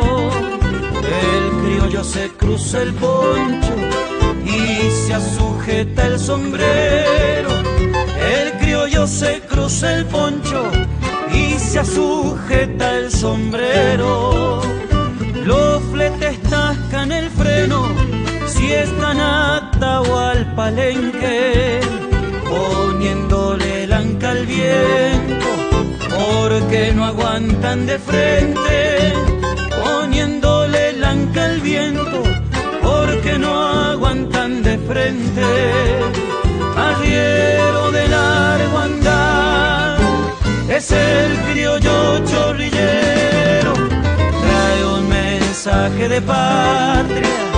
El 1.02 1.62
criollo 1.62 2.04
se 2.04 2.28
cruza 2.30 2.82
el 2.82 2.92
poncho 2.92 3.74
y 4.44 4.90
se 4.90 5.18
sujeta 5.36 6.06
el 6.06 6.18
sombrero. 6.18 7.50
El 8.20 8.52
criollo 8.58 9.06
se 9.06 9.40
cruza 9.40 9.94
el 9.96 10.04
poncho 10.06 10.70
y 11.32 11.58
se 11.58 11.84
sujeta 11.84 12.98
el 12.98 13.10
sombrero. 13.10 14.60
Los 15.44 15.82
fletes 15.84 16.40
tascan 16.42 17.12
el 17.12 17.30
freno 17.30 17.86
si 18.46 18.72
están 18.72 19.18
atado 19.82 20.16
al 20.16 20.54
palenque, 20.54 21.80
poniéndole 22.48 23.82
el 23.82 23.92
anca 23.92 24.30
al 24.30 24.46
viento, 24.46 25.48
porque 26.08 26.92
no 26.94 27.04
aguantan 27.04 27.86
de 27.86 27.98
frente, 27.98 29.12
poniéndole 29.84 30.90
el 30.90 31.02
anca 31.02 31.46
al 31.46 31.60
viento, 31.60 32.22
porque 32.80 33.38
no 33.40 33.52
aguantan 33.92 34.62
de 34.62 34.78
frente. 34.78 35.46
Arriero 36.76 37.90
de 37.90 38.08
largo 38.08 38.78
andar, 38.78 39.98
es 40.68 40.92
el 40.92 41.32
criollo 41.50 42.24
chorrillero, 42.30 43.72
trae 44.44 44.84
un 44.96 45.08
mensaje 45.08 46.08
de 46.08 46.20
patria 46.20 47.51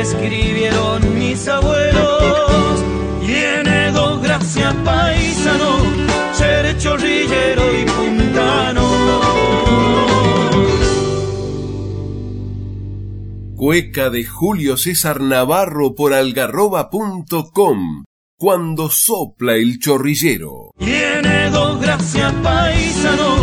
escribieron 0.00 1.18
mis 1.18 1.46
abuelos. 1.48 2.84
Tiene 3.24 3.92
dos 3.92 4.22
gracias 4.22 4.74
paisano, 4.84 5.76
ser 6.32 6.76
chorrillero 6.78 7.62
y 7.80 7.84
puntano. 7.84 8.90
Cueca 13.60 14.08
de 14.08 14.24
Julio 14.24 14.78
César 14.78 15.20
Navarro 15.20 15.94
por 15.94 16.14
algarroba.com. 16.14 18.04
Cuando 18.38 18.88
sopla 18.88 19.56
el 19.56 19.78
chorrillero. 19.78 20.70
Tiene 20.78 21.50
dos 21.50 21.78
gracias 21.78 22.32
paisano, 22.42 23.36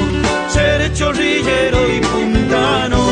ser 0.50 0.92
chorrillero 0.96 1.78
y 1.96 2.00
puntano. 2.00 3.07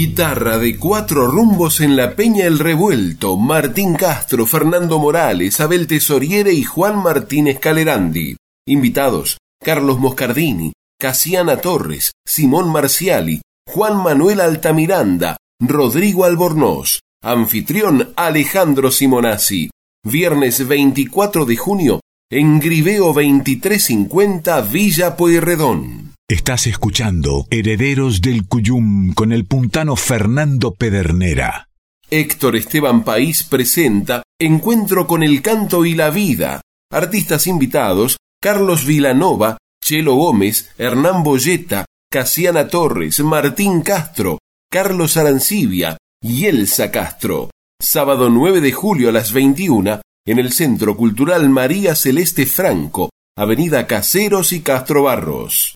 Guitarra 0.00 0.56
de 0.56 0.78
cuatro 0.78 1.26
rumbos 1.26 1.82
en 1.82 1.94
la 1.94 2.16
Peña 2.16 2.46
El 2.46 2.58
Revuelto. 2.58 3.36
Martín 3.36 3.96
Castro, 3.96 4.46
Fernando 4.46 4.98
Morales, 4.98 5.60
Abel 5.60 5.86
Tesoriere 5.86 6.54
y 6.54 6.62
Juan 6.64 7.02
Martínez 7.02 7.58
Calerandi. 7.58 8.34
Invitados: 8.66 9.36
Carlos 9.62 9.98
Moscardini, 9.98 10.72
Casiana 10.98 11.58
Torres, 11.58 12.12
Simón 12.26 12.72
Marciali, 12.72 13.42
Juan 13.68 14.02
Manuel 14.02 14.40
Altamiranda, 14.40 15.36
Rodrigo 15.60 16.24
Albornoz. 16.24 17.00
Anfitrión 17.22 18.14
Alejandro 18.16 18.90
Simonazzi. 18.90 19.68
Viernes 20.02 20.66
24 20.66 21.44
de 21.44 21.56
junio 21.58 22.00
en 22.32 22.58
Griveo 22.58 23.12
2350 23.12 24.62
Villa 24.62 25.14
Pueyrredón. 25.14 26.09
Estás 26.30 26.68
escuchando 26.68 27.48
Herederos 27.50 28.20
del 28.20 28.46
Cuyum 28.46 29.14
con 29.14 29.32
el 29.32 29.46
puntano 29.46 29.96
Fernando 29.96 30.76
Pedernera. 30.76 31.68
Héctor 32.08 32.54
Esteban 32.54 33.02
País 33.02 33.42
presenta 33.42 34.22
Encuentro 34.38 35.08
con 35.08 35.24
el 35.24 35.42
canto 35.42 35.84
y 35.84 35.96
la 35.96 36.10
vida. 36.10 36.60
Artistas 36.92 37.48
invitados: 37.48 38.16
Carlos 38.40 38.86
Vilanova, 38.86 39.58
Chelo 39.82 40.14
Gómez, 40.14 40.70
Hernán 40.78 41.24
Boyeta, 41.24 41.84
Casiana 42.08 42.68
Torres, 42.68 43.18
Martín 43.18 43.80
Castro, 43.80 44.38
Carlos 44.70 45.16
Arancibia 45.16 45.96
y 46.22 46.46
Elsa 46.46 46.92
Castro. 46.92 47.50
Sábado 47.80 48.30
9 48.30 48.60
de 48.60 48.70
julio 48.70 49.08
a 49.08 49.12
las 49.12 49.32
21 49.32 50.00
en 50.24 50.38
el 50.38 50.52
Centro 50.52 50.96
Cultural 50.96 51.48
María 51.48 51.96
Celeste 51.96 52.46
Franco, 52.46 53.10
Avenida 53.36 53.88
Caseros 53.88 54.52
y 54.52 54.60
Castro 54.60 55.02
Barros. 55.02 55.74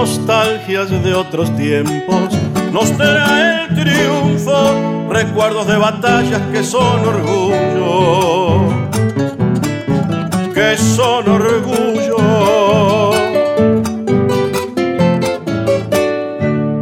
Nostalgias 0.00 0.88
de 1.04 1.12
otros 1.12 1.54
tiempos 1.58 2.32
nos 2.72 2.90
trae 2.96 3.66
el 3.66 3.74
triunfo, 3.74 5.10
recuerdos 5.10 5.66
de 5.66 5.76
batallas 5.76 6.40
que 6.50 6.64
son 6.64 7.06
orgullo, 7.06 8.60
que 10.54 10.78
son 10.78 11.28
orgullo. 11.28 12.16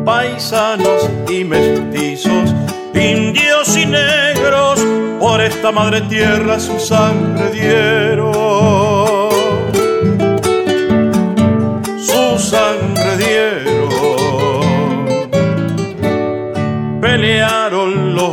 Paisanos 0.05 1.11
y 1.29 1.43
mestizos 1.43 2.55
indios 2.95 3.77
y 3.77 3.85
negros, 3.85 4.79
por 5.19 5.41
esta 5.41 5.73
madre 5.73 6.03
tierra 6.03 6.61
su 6.61 6.79
sangre 6.79 7.51
dieron. 7.51 8.88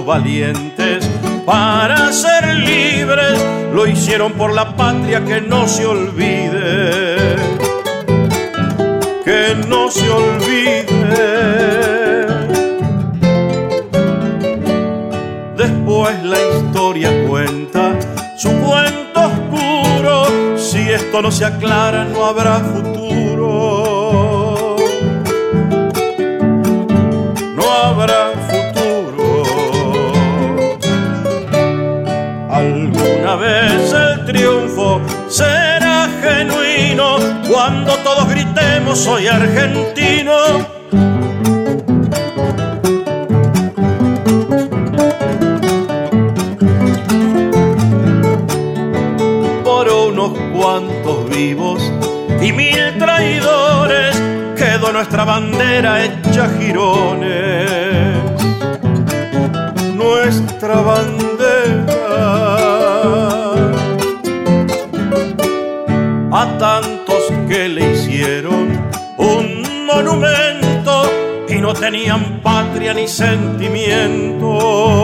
Valientes 0.06 1.10
para 1.46 2.12
ser 2.12 2.56
libres, 2.56 3.44
lo 3.74 3.88
hicieron 3.88 4.34
por 4.34 4.54
la 4.54 4.76
patria 4.76 5.24
que 5.26 5.42
no 5.42 5.68
se 5.68 5.86
olvide, 5.86 7.36
que 9.24 9.56
no 9.68 9.90
se 9.90 10.10
olvide. 10.10 10.86
Después 15.58 16.24
la 16.24 16.38
historia 16.40 17.10
cuenta 17.28 17.94
su 18.38 18.50
cuento 18.62 19.22
oscuro, 19.22 20.58
si 20.58 20.80
esto 20.90 21.22
no 21.22 21.32
se 21.32 21.46
aclara 21.46 22.06
no 22.06 22.26
habrá 22.26 22.60
futuro. 22.60 23.85
Soy 38.96 39.28
argentino 39.28 40.76
y 52.42 52.52
mil 52.52 52.98
traidores 52.98 54.16
quedó 54.58 54.92
nuestra 54.92 55.26
bandera 55.26 56.04
hecha 56.04 56.50
jirones. 56.60 58.22
Nuestra 59.96 60.82
bandera 60.82 61.15
tenían 71.80 72.42
patria 72.42 72.94
ni 72.94 73.08
sentimiento 73.08 74.96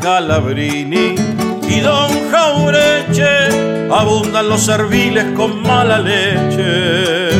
Calabrini 0.00 1.14
y 1.68 1.80
Don 1.80 2.30
Jaureche, 2.30 3.88
abundan 3.90 4.48
los 4.48 4.62
serviles 4.62 5.24
con 5.36 5.62
mala 5.62 5.98
leche. 5.98 7.30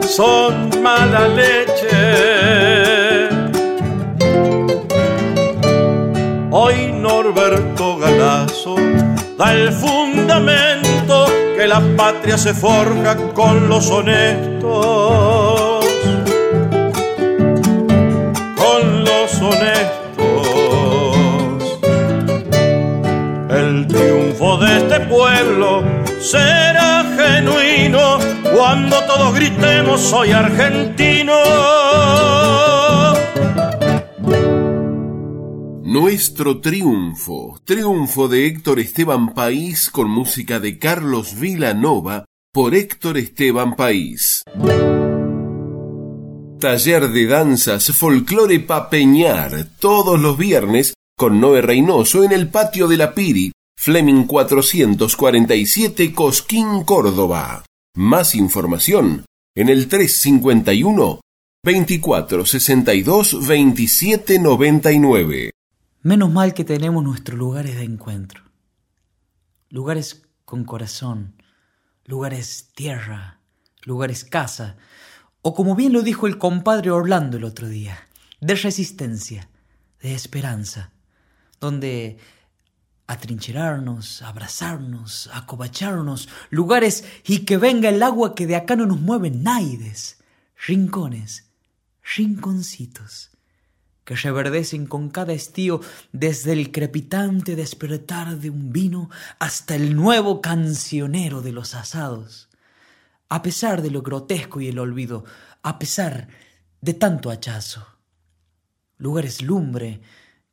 Son 0.00 0.70
mala 0.82 1.28
leche. 1.28 2.35
Galazo 7.94 8.74
da 9.38 9.54
el 9.54 9.72
fundamento 9.72 11.26
que 11.56 11.66
la 11.68 11.80
patria 11.96 12.36
se 12.36 12.52
forja 12.52 13.16
con 13.32 13.68
los 13.68 13.88
honestos. 13.90 15.86
Con 18.56 19.04
los 19.04 19.40
honestos. 19.40 19.96
de 24.60 24.78
este 24.78 25.00
pueblo 25.00 25.82
será 26.20 27.04
genuino 27.16 28.18
cuando 28.56 28.96
todos 29.04 29.34
gritemos 29.34 30.00
soy 30.00 30.32
argentino. 30.32 31.34
Nuestro 35.98 36.60
triunfo, 36.60 37.58
triunfo 37.64 38.28
de 38.28 38.46
Héctor 38.46 38.80
Esteban 38.80 39.32
País 39.32 39.88
con 39.88 40.10
música 40.10 40.60
de 40.60 40.78
Carlos 40.78 41.40
Vilanova 41.40 42.26
por 42.52 42.74
Héctor 42.74 43.16
Esteban 43.16 43.76
País. 43.76 44.42
Taller 46.60 47.08
de 47.08 47.26
danzas 47.26 47.86
folclore 47.92 48.60
papeñar 48.60 49.68
todos 49.80 50.20
los 50.20 50.36
viernes 50.36 50.92
con 51.16 51.40
Noé 51.40 51.62
Reynoso 51.62 52.24
en 52.24 52.32
el 52.32 52.50
patio 52.50 52.88
de 52.88 52.98
la 52.98 53.14
Piri 53.14 53.52
Fleming 53.78 54.26
447 54.26 56.12
Cosquín, 56.12 56.84
Córdoba. 56.84 57.64
Más 57.96 58.34
información 58.34 59.24
en 59.56 59.70
el 59.70 59.88
351 59.88 61.20
2462 61.64 63.30
2799. 63.30 65.52
Menos 66.06 66.30
mal 66.30 66.54
que 66.54 66.62
tenemos 66.62 67.02
nuestros 67.02 67.36
lugares 67.36 67.74
de 67.74 67.82
encuentro. 67.82 68.40
Lugares 69.70 70.22
con 70.44 70.62
corazón, 70.62 71.42
lugares 72.04 72.68
tierra, 72.76 73.40
lugares 73.82 74.22
casa, 74.22 74.76
o 75.42 75.52
como 75.52 75.74
bien 75.74 75.92
lo 75.92 76.02
dijo 76.02 76.28
el 76.28 76.38
compadre 76.38 76.92
Orlando 76.92 77.38
el 77.38 77.42
otro 77.42 77.68
día, 77.68 77.98
de 78.40 78.54
resistencia, 78.54 79.50
de 80.00 80.14
esperanza, 80.14 80.92
donde 81.58 82.18
atrincherarnos, 83.08 84.22
abrazarnos, 84.22 85.28
acobacharnos, 85.32 86.28
lugares 86.50 87.02
y 87.24 87.40
que 87.40 87.56
venga 87.56 87.88
el 87.88 88.00
agua 88.00 88.36
que 88.36 88.46
de 88.46 88.54
acá 88.54 88.76
no 88.76 88.86
nos 88.86 89.00
mueve 89.00 89.32
naides, 89.32 90.22
rincones, 90.68 91.50
rinconcitos, 92.14 93.35
que 94.06 94.14
reverdecen 94.14 94.86
con 94.86 95.10
cada 95.10 95.32
estío 95.32 95.80
desde 96.12 96.52
el 96.52 96.70
crepitante 96.70 97.56
despertar 97.56 98.38
de 98.38 98.48
un 98.50 98.72
vino 98.72 99.10
hasta 99.40 99.74
el 99.74 99.96
nuevo 99.96 100.40
cancionero 100.40 101.42
de 101.42 101.50
los 101.50 101.74
asados. 101.74 102.48
A 103.28 103.42
pesar 103.42 103.82
de 103.82 103.90
lo 103.90 104.02
grotesco 104.02 104.60
y 104.60 104.68
el 104.68 104.78
olvido, 104.78 105.24
a 105.62 105.80
pesar 105.80 106.28
de 106.80 106.94
tanto 106.94 107.30
hachazo. 107.30 107.84
Lugares 108.96 109.42
lumbre, 109.42 110.00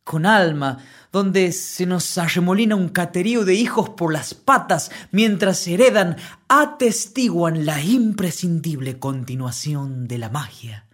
con 0.03 0.25
alma, 0.25 0.79
donde 1.11 1.51
se 1.51 1.85
nos 1.85 2.17
arremolina 2.17 2.75
un 2.75 2.89
caterío 2.89 3.45
de 3.45 3.53
hijos 3.53 3.89
por 3.89 4.11
las 4.11 4.33
patas 4.33 4.89
mientras 5.11 5.67
heredan, 5.67 6.17
atestiguan 6.47 7.67
la 7.67 7.83
imprescindible 7.83 8.97
continuación 8.97 10.07
de 10.07 10.17
la 10.17 10.29
magia. 10.29 10.87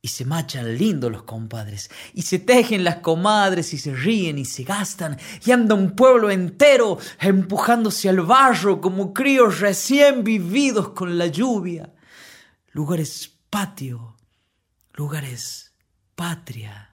Y 0.00 0.08
se 0.08 0.24
machan 0.24 0.76
lindos 0.76 1.10
los 1.10 1.24
compadres, 1.24 1.90
y 2.14 2.22
se 2.22 2.38
tejen 2.38 2.84
las 2.84 2.96
comadres, 2.96 3.74
y 3.74 3.78
se 3.78 3.94
ríen 3.94 4.38
y 4.38 4.44
se 4.44 4.62
gastan, 4.62 5.18
y 5.44 5.50
anda 5.50 5.74
un 5.74 5.96
pueblo 5.96 6.30
entero 6.30 6.98
empujándose 7.20 8.08
al 8.08 8.20
barro 8.20 8.80
como 8.80 9.12
críos 9.12 9.60
recién 9.60 10.22
vividos 10.22 10.90
con 10.90 11.18
la 11.18 11.26
lluvia. 11.26 11.92
Lugares 12.70 13.32
patio, 13.50 14.16
lugares 14.94 15.72
patria 16.14 16.88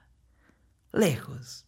lejos, 0.96 1.65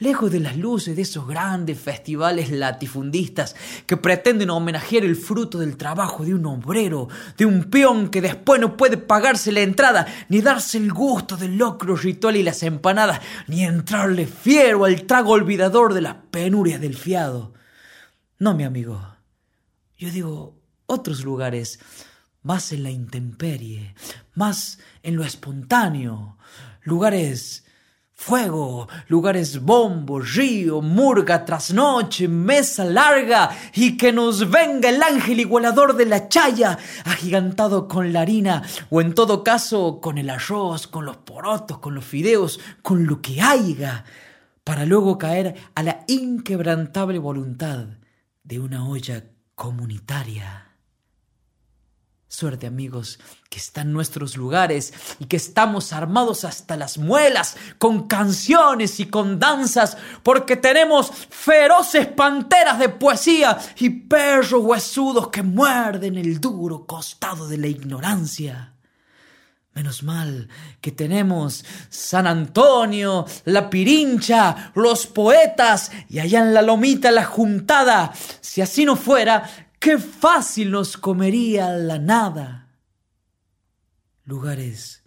lejos 0.00 0.32
de 0.32 0.40
las 0.40 0.56
luces 0.56 0.96
de 0.96 1.02
esos 1.02 1.28
grandes 1.28 1.78
festivales 1.78 2.50
latifundistas 2.50 3.54
que 3.86 3.96
pretenden 3.96 4.50
homenajear 4.50 5.04
el 5.04 5.14
fruto 5.14 5.58
del 5.58 5.76
trabajo 5.76 6.24
de 6.24 6.34
un 6.34 6.44
obrero, 6.46 7.08
de 7.36 7.46
un 7.46 7.64
peón 7.64 8.08
que 8.08 8.20
después 8.20 8.60
no 8.60 8.76
puede 8.76 8.96
pagarse 8.96 9.52
la 9.52 9.60
entrada, 9.60 10.06
ni 10.28 10.40
darse 10.40 10.78
el 10.78 10.92
gusto 10.92 11.36
del 11.36 11.56
locro 11.56 11.94
ritual 11.96 12.36
y 12.36 12.42
las 12.42 12.62
empanadas, 12.62 13.20
ni 13.46 13.64
entrarle 13.64 14.26
fiero 14.26 14.86
al 14.86 15.02
trago 15.02 15.32
olvidador 15.32 15.94
de 15.94 16.00
las 16.00 16.16
penurias 16.30 16.80
del 16.80 16.96
fiado. 16.96 17.52
No, 18.38 18.54
mi 18.54 18.64
amigo, 18.64 19.16
yo 19.98 20.10
digo 20.10 20.58
otros 20.86 21.24
lugares, 21.24 21.78
más 22.42 22.72
en 22.72 22.82
la 22.82 22.90
intemperie, 22.90 23.94
más 24.34 24.78
en 25.02 25.16
lo 25.16 25.24
espontáneo, 25.24 26.38
lugares 26.82 27.64
Fuego, 28.22 28.86
lugares 29.08 29.62
bombo, 29.62 30.20
río, 30.20 30.82
murga, 30.82 31.42
trasnoche, 31.42 32.28
mesa 32.28 32.84
larga, 32.84 33.48
y 33.72 33.96
que 33.96 34.12
nos 34.12 34.50
venga 34.50 34.90
el 34.90 35.02
ángel 35.02 35.40
igualador 35.40 35.96
de 35.96 36.04
la 36.04 36.28
chaya, 36.28 36.78
agigantado 37.06 37.88
con 37.88 38.12
la 38.12 38.20
harina, 38.20 38.62
o 38.90 39.00
en 39.00 39.14
todo 39.14 39.42
caso 39.42 40.02
con 40.02 40.18
el 40.18 40.28
arroz, 40.28 40.86
con 40.86 41.06
los 41.06 41.16
porotos, 41.16 41.78
con 41.78 41.94
los 41.94 42.04
fideos, 42.04 42.60
con 42.82 43.06
lo 43.06 43.22
que 43.22 43.40
haya, 43.40 44.04
para 44.64 44.84
luego 44.84 45.16
caer 45.16 45.54
a 45.74 45.82
la 45.82 46.04
inquebrantable 46.06 47.18
voluntad 47.18 47.86
de 48.44 48.60
una 48.60 48.86
olla 48.86 49.24
comunitaria. 49.54 50.69
Suerte 52.32 52.68
amigos, 52.68 53.18
que 53.48 53.58
están 53.58 53.92
nuestros 53.92 54.36
lugares 54.36 54.94
y 55.18 55.24
que 55.24 55.36
estamos 55.36 55.92
armados 55.92 56.44
hasta 56.44 56.76
las 56.76 56.96
muelas 56.96 57.56
con 57.78 58.06
canciones 58.06 59.00
y 59.00 59.06
con 59.06 59.40
danzas, 59.40 59.96
porque 60.22 60.54
tenemos 60.54 61.10
feroces 61.28 62.06
panteras 62.06 62.78
de 62.78 62.88
poesía 62.88 63.58
y 63.80 63.90
perros 63.90 64.62
huesudos 64.62 65.26
que 65.26 65.42
muerden 65.42 66.16
el 66.18 66.40
duro 66.40 66.86
costado 66.86 67.48
de 67.48 67.58
la 67.58 67.66
ignorancia. 67.66 68.74
Menos 69.74 70.04
mal 70.04 70.48
que 70.80 70.92
tenemos 70.92 71.64
San 71.88 72.28
Antonio, 72.28 73.26
la 73.44 73.68
Pirincha, 73.68 74.70
los 74.76 75.08
poetas 75.08 75.90
y 76.08 76.20
allá 76.20 76.38
en 76.38 76.54
la 76.54 76.62
lomita 76.62 77.10
la 77.10 77.24
juntada. 77.24 78.12
Si 78.40 78.60
así 78.60 78.84
no 78.84 78.94
fuera, 78.94 79.69
qué 79.80 79.98
fácil 79.98 80.70
nos 80.70 80.96
comería 80.96 81.70
la 81.70 81.98
nada. 81.98 82.68
Lugares, 84.24 85.02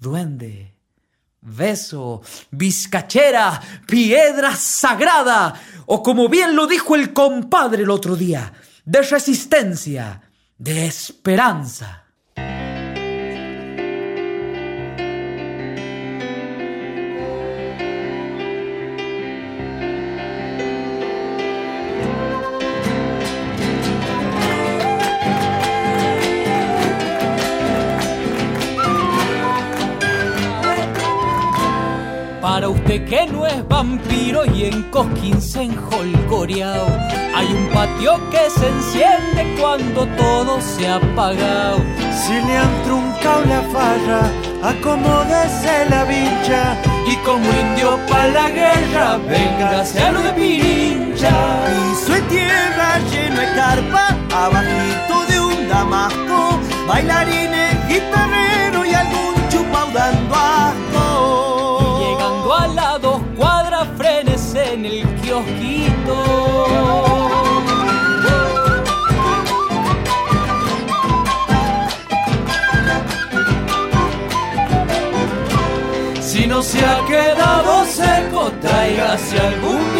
duende, 0.00 0.74
beso, 1.40 2.22
vizcachera, 2.50 3.60
piedra 3.86 4.56
sagrada, 4.56 5.54
o 5.86 6.02
como 6.02 6.28
bien 6.28 6.56
lo 6.56 6.66
dijo 6.66 6.96
el 6.96 7.12
compadre 7.12 7.84
el 7.84 7.90
otro 7.90 8.16
día, 8.16 8.52
de 8.84 9.02
resistencia, 9.02 10.22
de 10.58 10.86
esperanza. 10.86 12.06
Usted 32.90 33.04
que 33.04 33.26
no 33.26 33.46
es 33.46 33.68
vampiro 33.68 34.44
y 34.52 34.64
en 34.64 34.82
Cosquín 34.90 35.40
se 35.40 35.62
enjolgoreao, 35.62 36.88
hay 37.36 37.46
un 37.46 37.68
patio 37.72 38.18
que 38.32 38.50
se 38.50 38.66
enciende 38.66 39.54
cuando 39.60 40.06
todo 40.16 40.60
se 40.60 40.88
ha 40.88 40.96
apagado. 40.96 41.78
Si 42.12 42.32
le 42.32 42.56
han 42.56 42.82
truncado 42.82 43.44
la 43.44 43.62
falla, 43.70 44.22
acomódese 44.70 45.88
la 45.88 46.02
vincha. 46.02 46.76
Y 47.06 47.14
como 47.24 47.44
indio 47.60 47.96
pa' 48.08 48.26
la 48.26 48.50
guerra, 48.50 49.18
venga 49.18 49.84
a 50.08 50.10
lo 50.10 50.22
de 50.22 50.32
Pirincha. 50.32 51.30
Piso 51.68 52.12
de 52.12 52.22
tierra 52.22 52.98
lleno 53.08 53.40
de 53.40 53.54
carpa, 53.54 54.16
abajito 54.34 55.26
de 55.28 55.38
un 55.38 55.68
damasco, 55.68 56.58
bailarines, 56.88 57.88
guitarrero 57.88 58.39
se 76.62 76.78
ha 76.84 77.04
quedado 77.06 77.84
seco, 77.86 78.50
tráigase 78.60 79.38
algún 79.38 79.99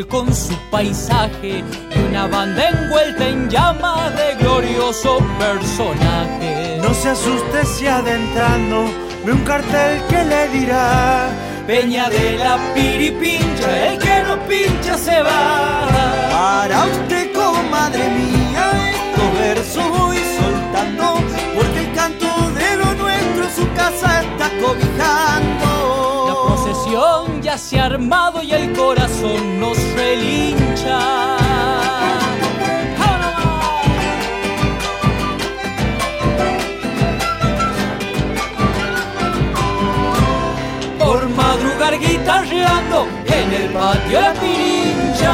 con 0.00 0.34
su 0.34 0.56
paisaje, 0.70 1.62
y 1.94 1.98
una 2.08 2.26
banda 2.26 2.66
envuelta 2.66 3.28
en 3.28 3.50
llamas 3.50 4.16
de 4.16 4.36
glorioso 4.36 5.18
personaje. 5.38 6.78
No 6.82 6.94
se 6.94 7.10
asuste 7.10 7.66
si 7.66 7.86
adentrando 7.86 8.86
ve 9.24 9.32
un 9.32 9.44
cartel 9.44 10.00
que 10.08 10.24
le 10.24 10.48
dirá 10.48 11.28
Peña 11.66 12.08
de 12.08 12.38
la 12.38 12.58
piripincha, 12.74 13.88
el 13.88 13.98
que 13.98 14.22
no 14.22 14.38
pincha 14.46 14.96
se 14.96 15.22
va. 15.22 15.88
Para 16.32 16.86
usted, 16.86 17.30
comadre 17.34 18.08
mía, 18.08 18.64
estos 18.94 19.38
versos 19.38 19.88
voy 19.90 20.18
soltando, 20.40 21.20
porque 21.54 21.80
el 21.80 21.92
canto 21.92 22.26
de 22.52 22.76
lo 22.76 22.94
nuestro 22.94 23.44
su 23.50 23.72
casa 23.74 24.22
está 24.22 24.48
cobijando 24.58 25.71
ya 27.40 27.56
se 27.56 27.80
ha 27.80 27.86
armado 27.86 28.42
y 28.42 28.52
el 28.52 28.74
corazón 28.74 29.58
nos 29.58 29.78
relincha. 29.94 31.38
Por 40.98 41.28
madrugar 41.30 41.98
guitarreando 41.98 43.06
en 43.26 43.52
el 43.52 43.72
patio 43.72 44.20
de 44.20 44.40
Pirincha. 44.40 45.32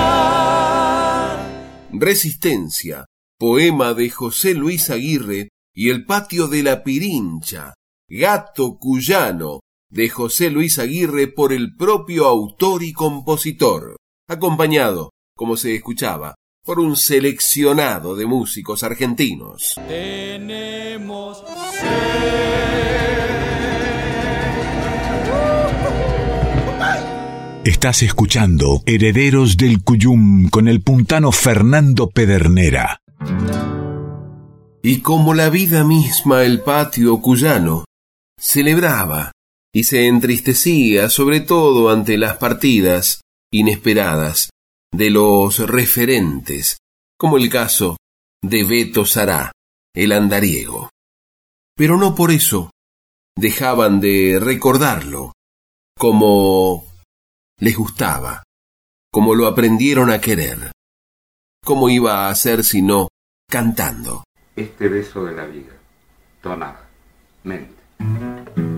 Resistencia, 1.91 3.05
poema 3.37 3.95
de 3.95 4.11
José 4.11 4.55
Luis 4.55 4.91
Aguirre 4.91 5.49
y 5.75 5.91
el 5.91 6.05
patio 6.07 6.47
de 6.47 6.63
la 6.63 6.85
Pirincha, 6.85 7.75
gato 8.09 8.79
cuyano, 8.79 9.59
de 9.91 10.09
José 10.09 10.51
Luis 10.51 10.79
Aguirre 10.79 11.29
por 11.29 11.53
el 11.53 11.75
propio 11.75 12.27
autor 12.27 12.83
y 12.83 12.93
compositor, 12.93 13.97
acompañado, 14.29 15.11
como 15.35 15.57
se 15.57 15.75
escuchaba, 15.75 16.35
por 16.65 16.81
un 16.81 16.97
seleccionado 16.97 18.15
de 18.15 18.27
músicos 18.27 18.83
argentinos. 18.83 19.75
Tenemos 19.89 21.43
Estás 27.65 28.03
escuchando 28.03 28.83
Herederos 28.87 29.59
del 29.59 29.83
Cuyum 29.83 30.49
con 30.49 30.69
el 30.69 30.81
puntano 30.81 31.33
Fernando 31.33 32.09
Pedernera. 32.09 33.03
Y 34.83 35.01
como 35.01 35.35
la 35.35 35.51
vida 35.51 35.85
misma 35.85 36.45
el 36.45 36.63
patio 36.63 37.21
cuyano 37.21 37.85
celebraba 38.39 39.33
y 39.73 39.85
se 39.85 40.07
entristecía 40.07 41.11
sobre 41.11 41.41
todo 41.41 41.91
ante 41.91 42.17
las 42.17 42.37
partidas 42.37 43.21
inesperadas 43.53 44.51
de 44.93 45.11
los 45.11 45.59
referentes, 45.59 46.79
como 47.19 47.37
el 47.37 47.51
caso 47.51 47.97
de 48.43 48.65
Beto 48.65 49.05
Sará, 49.05 49.53
el 49.95 50.13
andariego. 50.13 50.91
Pero 51.77 51.97
no 51.97 52.15
por 52.15 52.31
eso 52.31 52.71
dejaban 53.37 54.01
de 54.01 54.39
recordarlo, 54.41 55.33
como 55.97 56.87
les 57.61 57.77
gustaba, 57.77 58.43
como 59.13 59.35
lo 59.35 59.47
aprendieron 59.47 60.11
a 60.11 60.21
querer. 60.21 60.73
¿Cómo 61.65 61.89
iba 61.91 62.29
a 62.29 62.35
ser 62.35 62.65
sino 62.65 63.09
cantando? 63.49 64.25
Este 64.57 64.89
beso 64.89 65.25
de 65.25 65.35
la 65.35 65.45
vida, 65.45 65.77
tonada, 66.41 66.89
mente. 67.45 68.78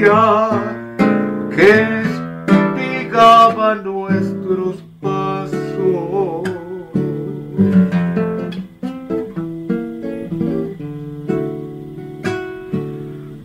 Que 0.00 2.00
espigaba 2.00 3.74
nuestros 3.74 4.82
pasos. 4.98 6.48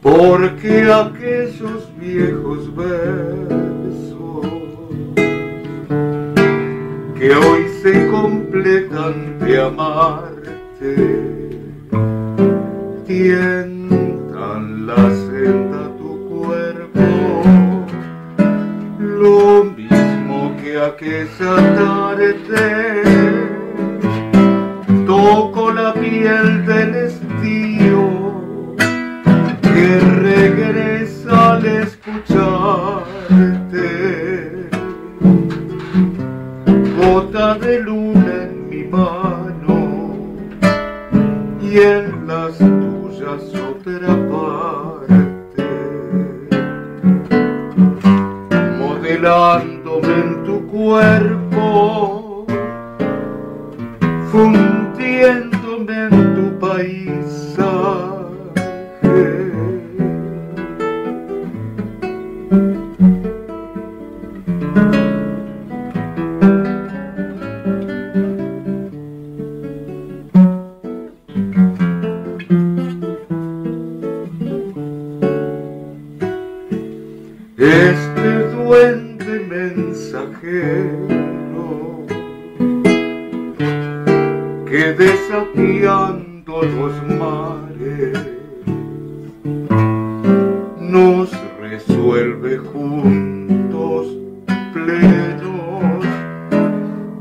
Porque 0.02 0.90
aquellos 0.90 1.92
viejos 2.00 2.74
versos 2.74 4.48
que 7.20 7.36
hoy 7.36 7.68
se 7.82 8.08
completan 8.08 9.40
de 9.40 9.62
amarte 9.62 11.26
tientan 13.06 13.65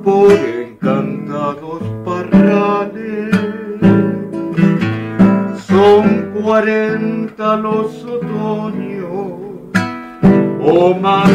por 0.04 0.32
encantados 0.32 1.82
parrales. 2.04 3.34
Son 5.66 6.30
cuarenta 6.42 7.56
los 7.56 8.04
otoños 8.04 9.12
o 10.60 10.94
más 11.00 11.33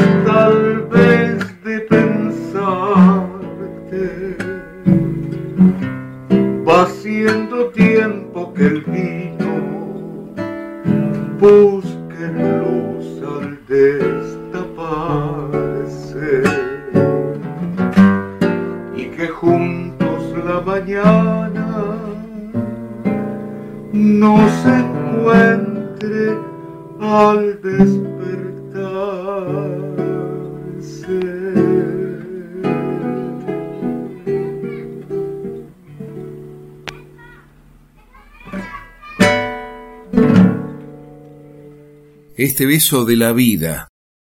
Este 42.59 42.67
beso 42.67 43.05
de 43.05 43.15
la 43.15 43.31
vida, 43.31 43.87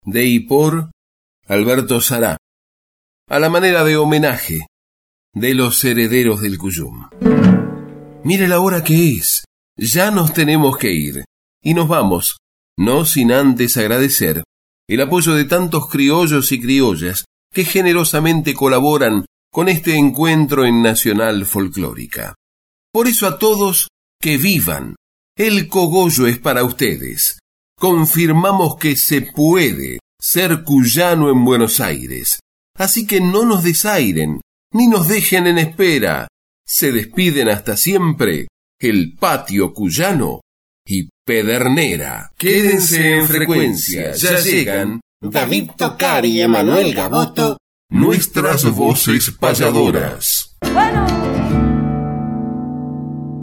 de 0.04 0.24
y 0.26 0.38
por 0.38 0.92
Alberto 1.48 2.00
Sará, 2.00 2.36
a 3.28 3.38
la 3.40 3.50
manera 3.50 3.82
de 3.82 3.96
homenaje 3.96 4.68
de 5.34 5.54
los 5.54 5.84
herederos 5.84 6.40
del 6.40 6.56
Cuyum. 6.56 7.08
Mire 8.22 8.46
la 8.46 8.60
hora 8.60 8.84
que 8.84 9.16
es, 9.16 9.44
ya 9.76 10.12
nos 10.12 10.32
tenemos 10.32 10.78
que 10.78 10.92
ir, 10.92 11.24
y 11.64 11.74
nos 11.74 11.88
vamos, 11.88 12.36
no 12.78 13.04
sin 13.06 13.32
antes 13.32 13.76
agradecer 13.76 14.44
el 14.88 15.00
apoyo 15.00 15.34
de 15.34 15.44
tantos 15.44 15.88
criollos 15.88 16.52
y 16.52 16.60
criollas 16.60 17.24
que 17.52 17.64
generosamente 17.64 18.54
colaboran 18.54 19.26
con 19.50 19.68
este 19.68 19.96
encuentro 19.96 20.64
en 20.64 20.80
Nacional 20.80 21.44
Folclórica. 21.44 22.36
Por 22.92 23.08
eso 23.08 23.26
a 23.26 23.40
todos 23.40 23.88
que 24.20 24.36
vivan, 24.36 24.94
el 25.36 25.66
cogollo 25.66 26.28
es 26.28 26.38
para 26.38 26.62
ustedes. 26.62 27.41
Confirmamos 27.82 28.76
que 28.76 28.94
se 28.94 29.22
puede 29.22 29.98
ser 30.20 30.62
cuyano 30.62 31.30
en 31.30 31.44
Buenos 31.44 31.80
Aires. 31.80 32.38
Así 32.78 33.08
que 33.08 33.20
no 33.20 33.44
nos 33.44 33.64
desairen, 33.64 34.40
ni 34.72 34.86
nos 34.86 35.08
dejen 35.08 35.48
en 35.48 35.58
espera. 35.58 36.28
Se 36.64 36.92
despiden 36.92 37.48
hasta 37.48 37.76
siempre 37.76 38.46
el 38.80 39.16
patio 39.18 39.74
cuyano 39.74 40.42
y 40.86 41.08
Pedernera. 41.26 42.30
Quédense 42.38 43.16
en 43.16 43.26
frecuencia, 43.26 44.12
ya 44.12 44.38
llegan 44.38 45.00
David 45.20 45.70
Tocari 45.76 46.28
y 46.28 46.40
Emanuel 46.42 46.94
Gaboto, 46.94 47.56
nuestras 47.90 48.64
voces 48.64 49.32
payadoras. 49.32 50.56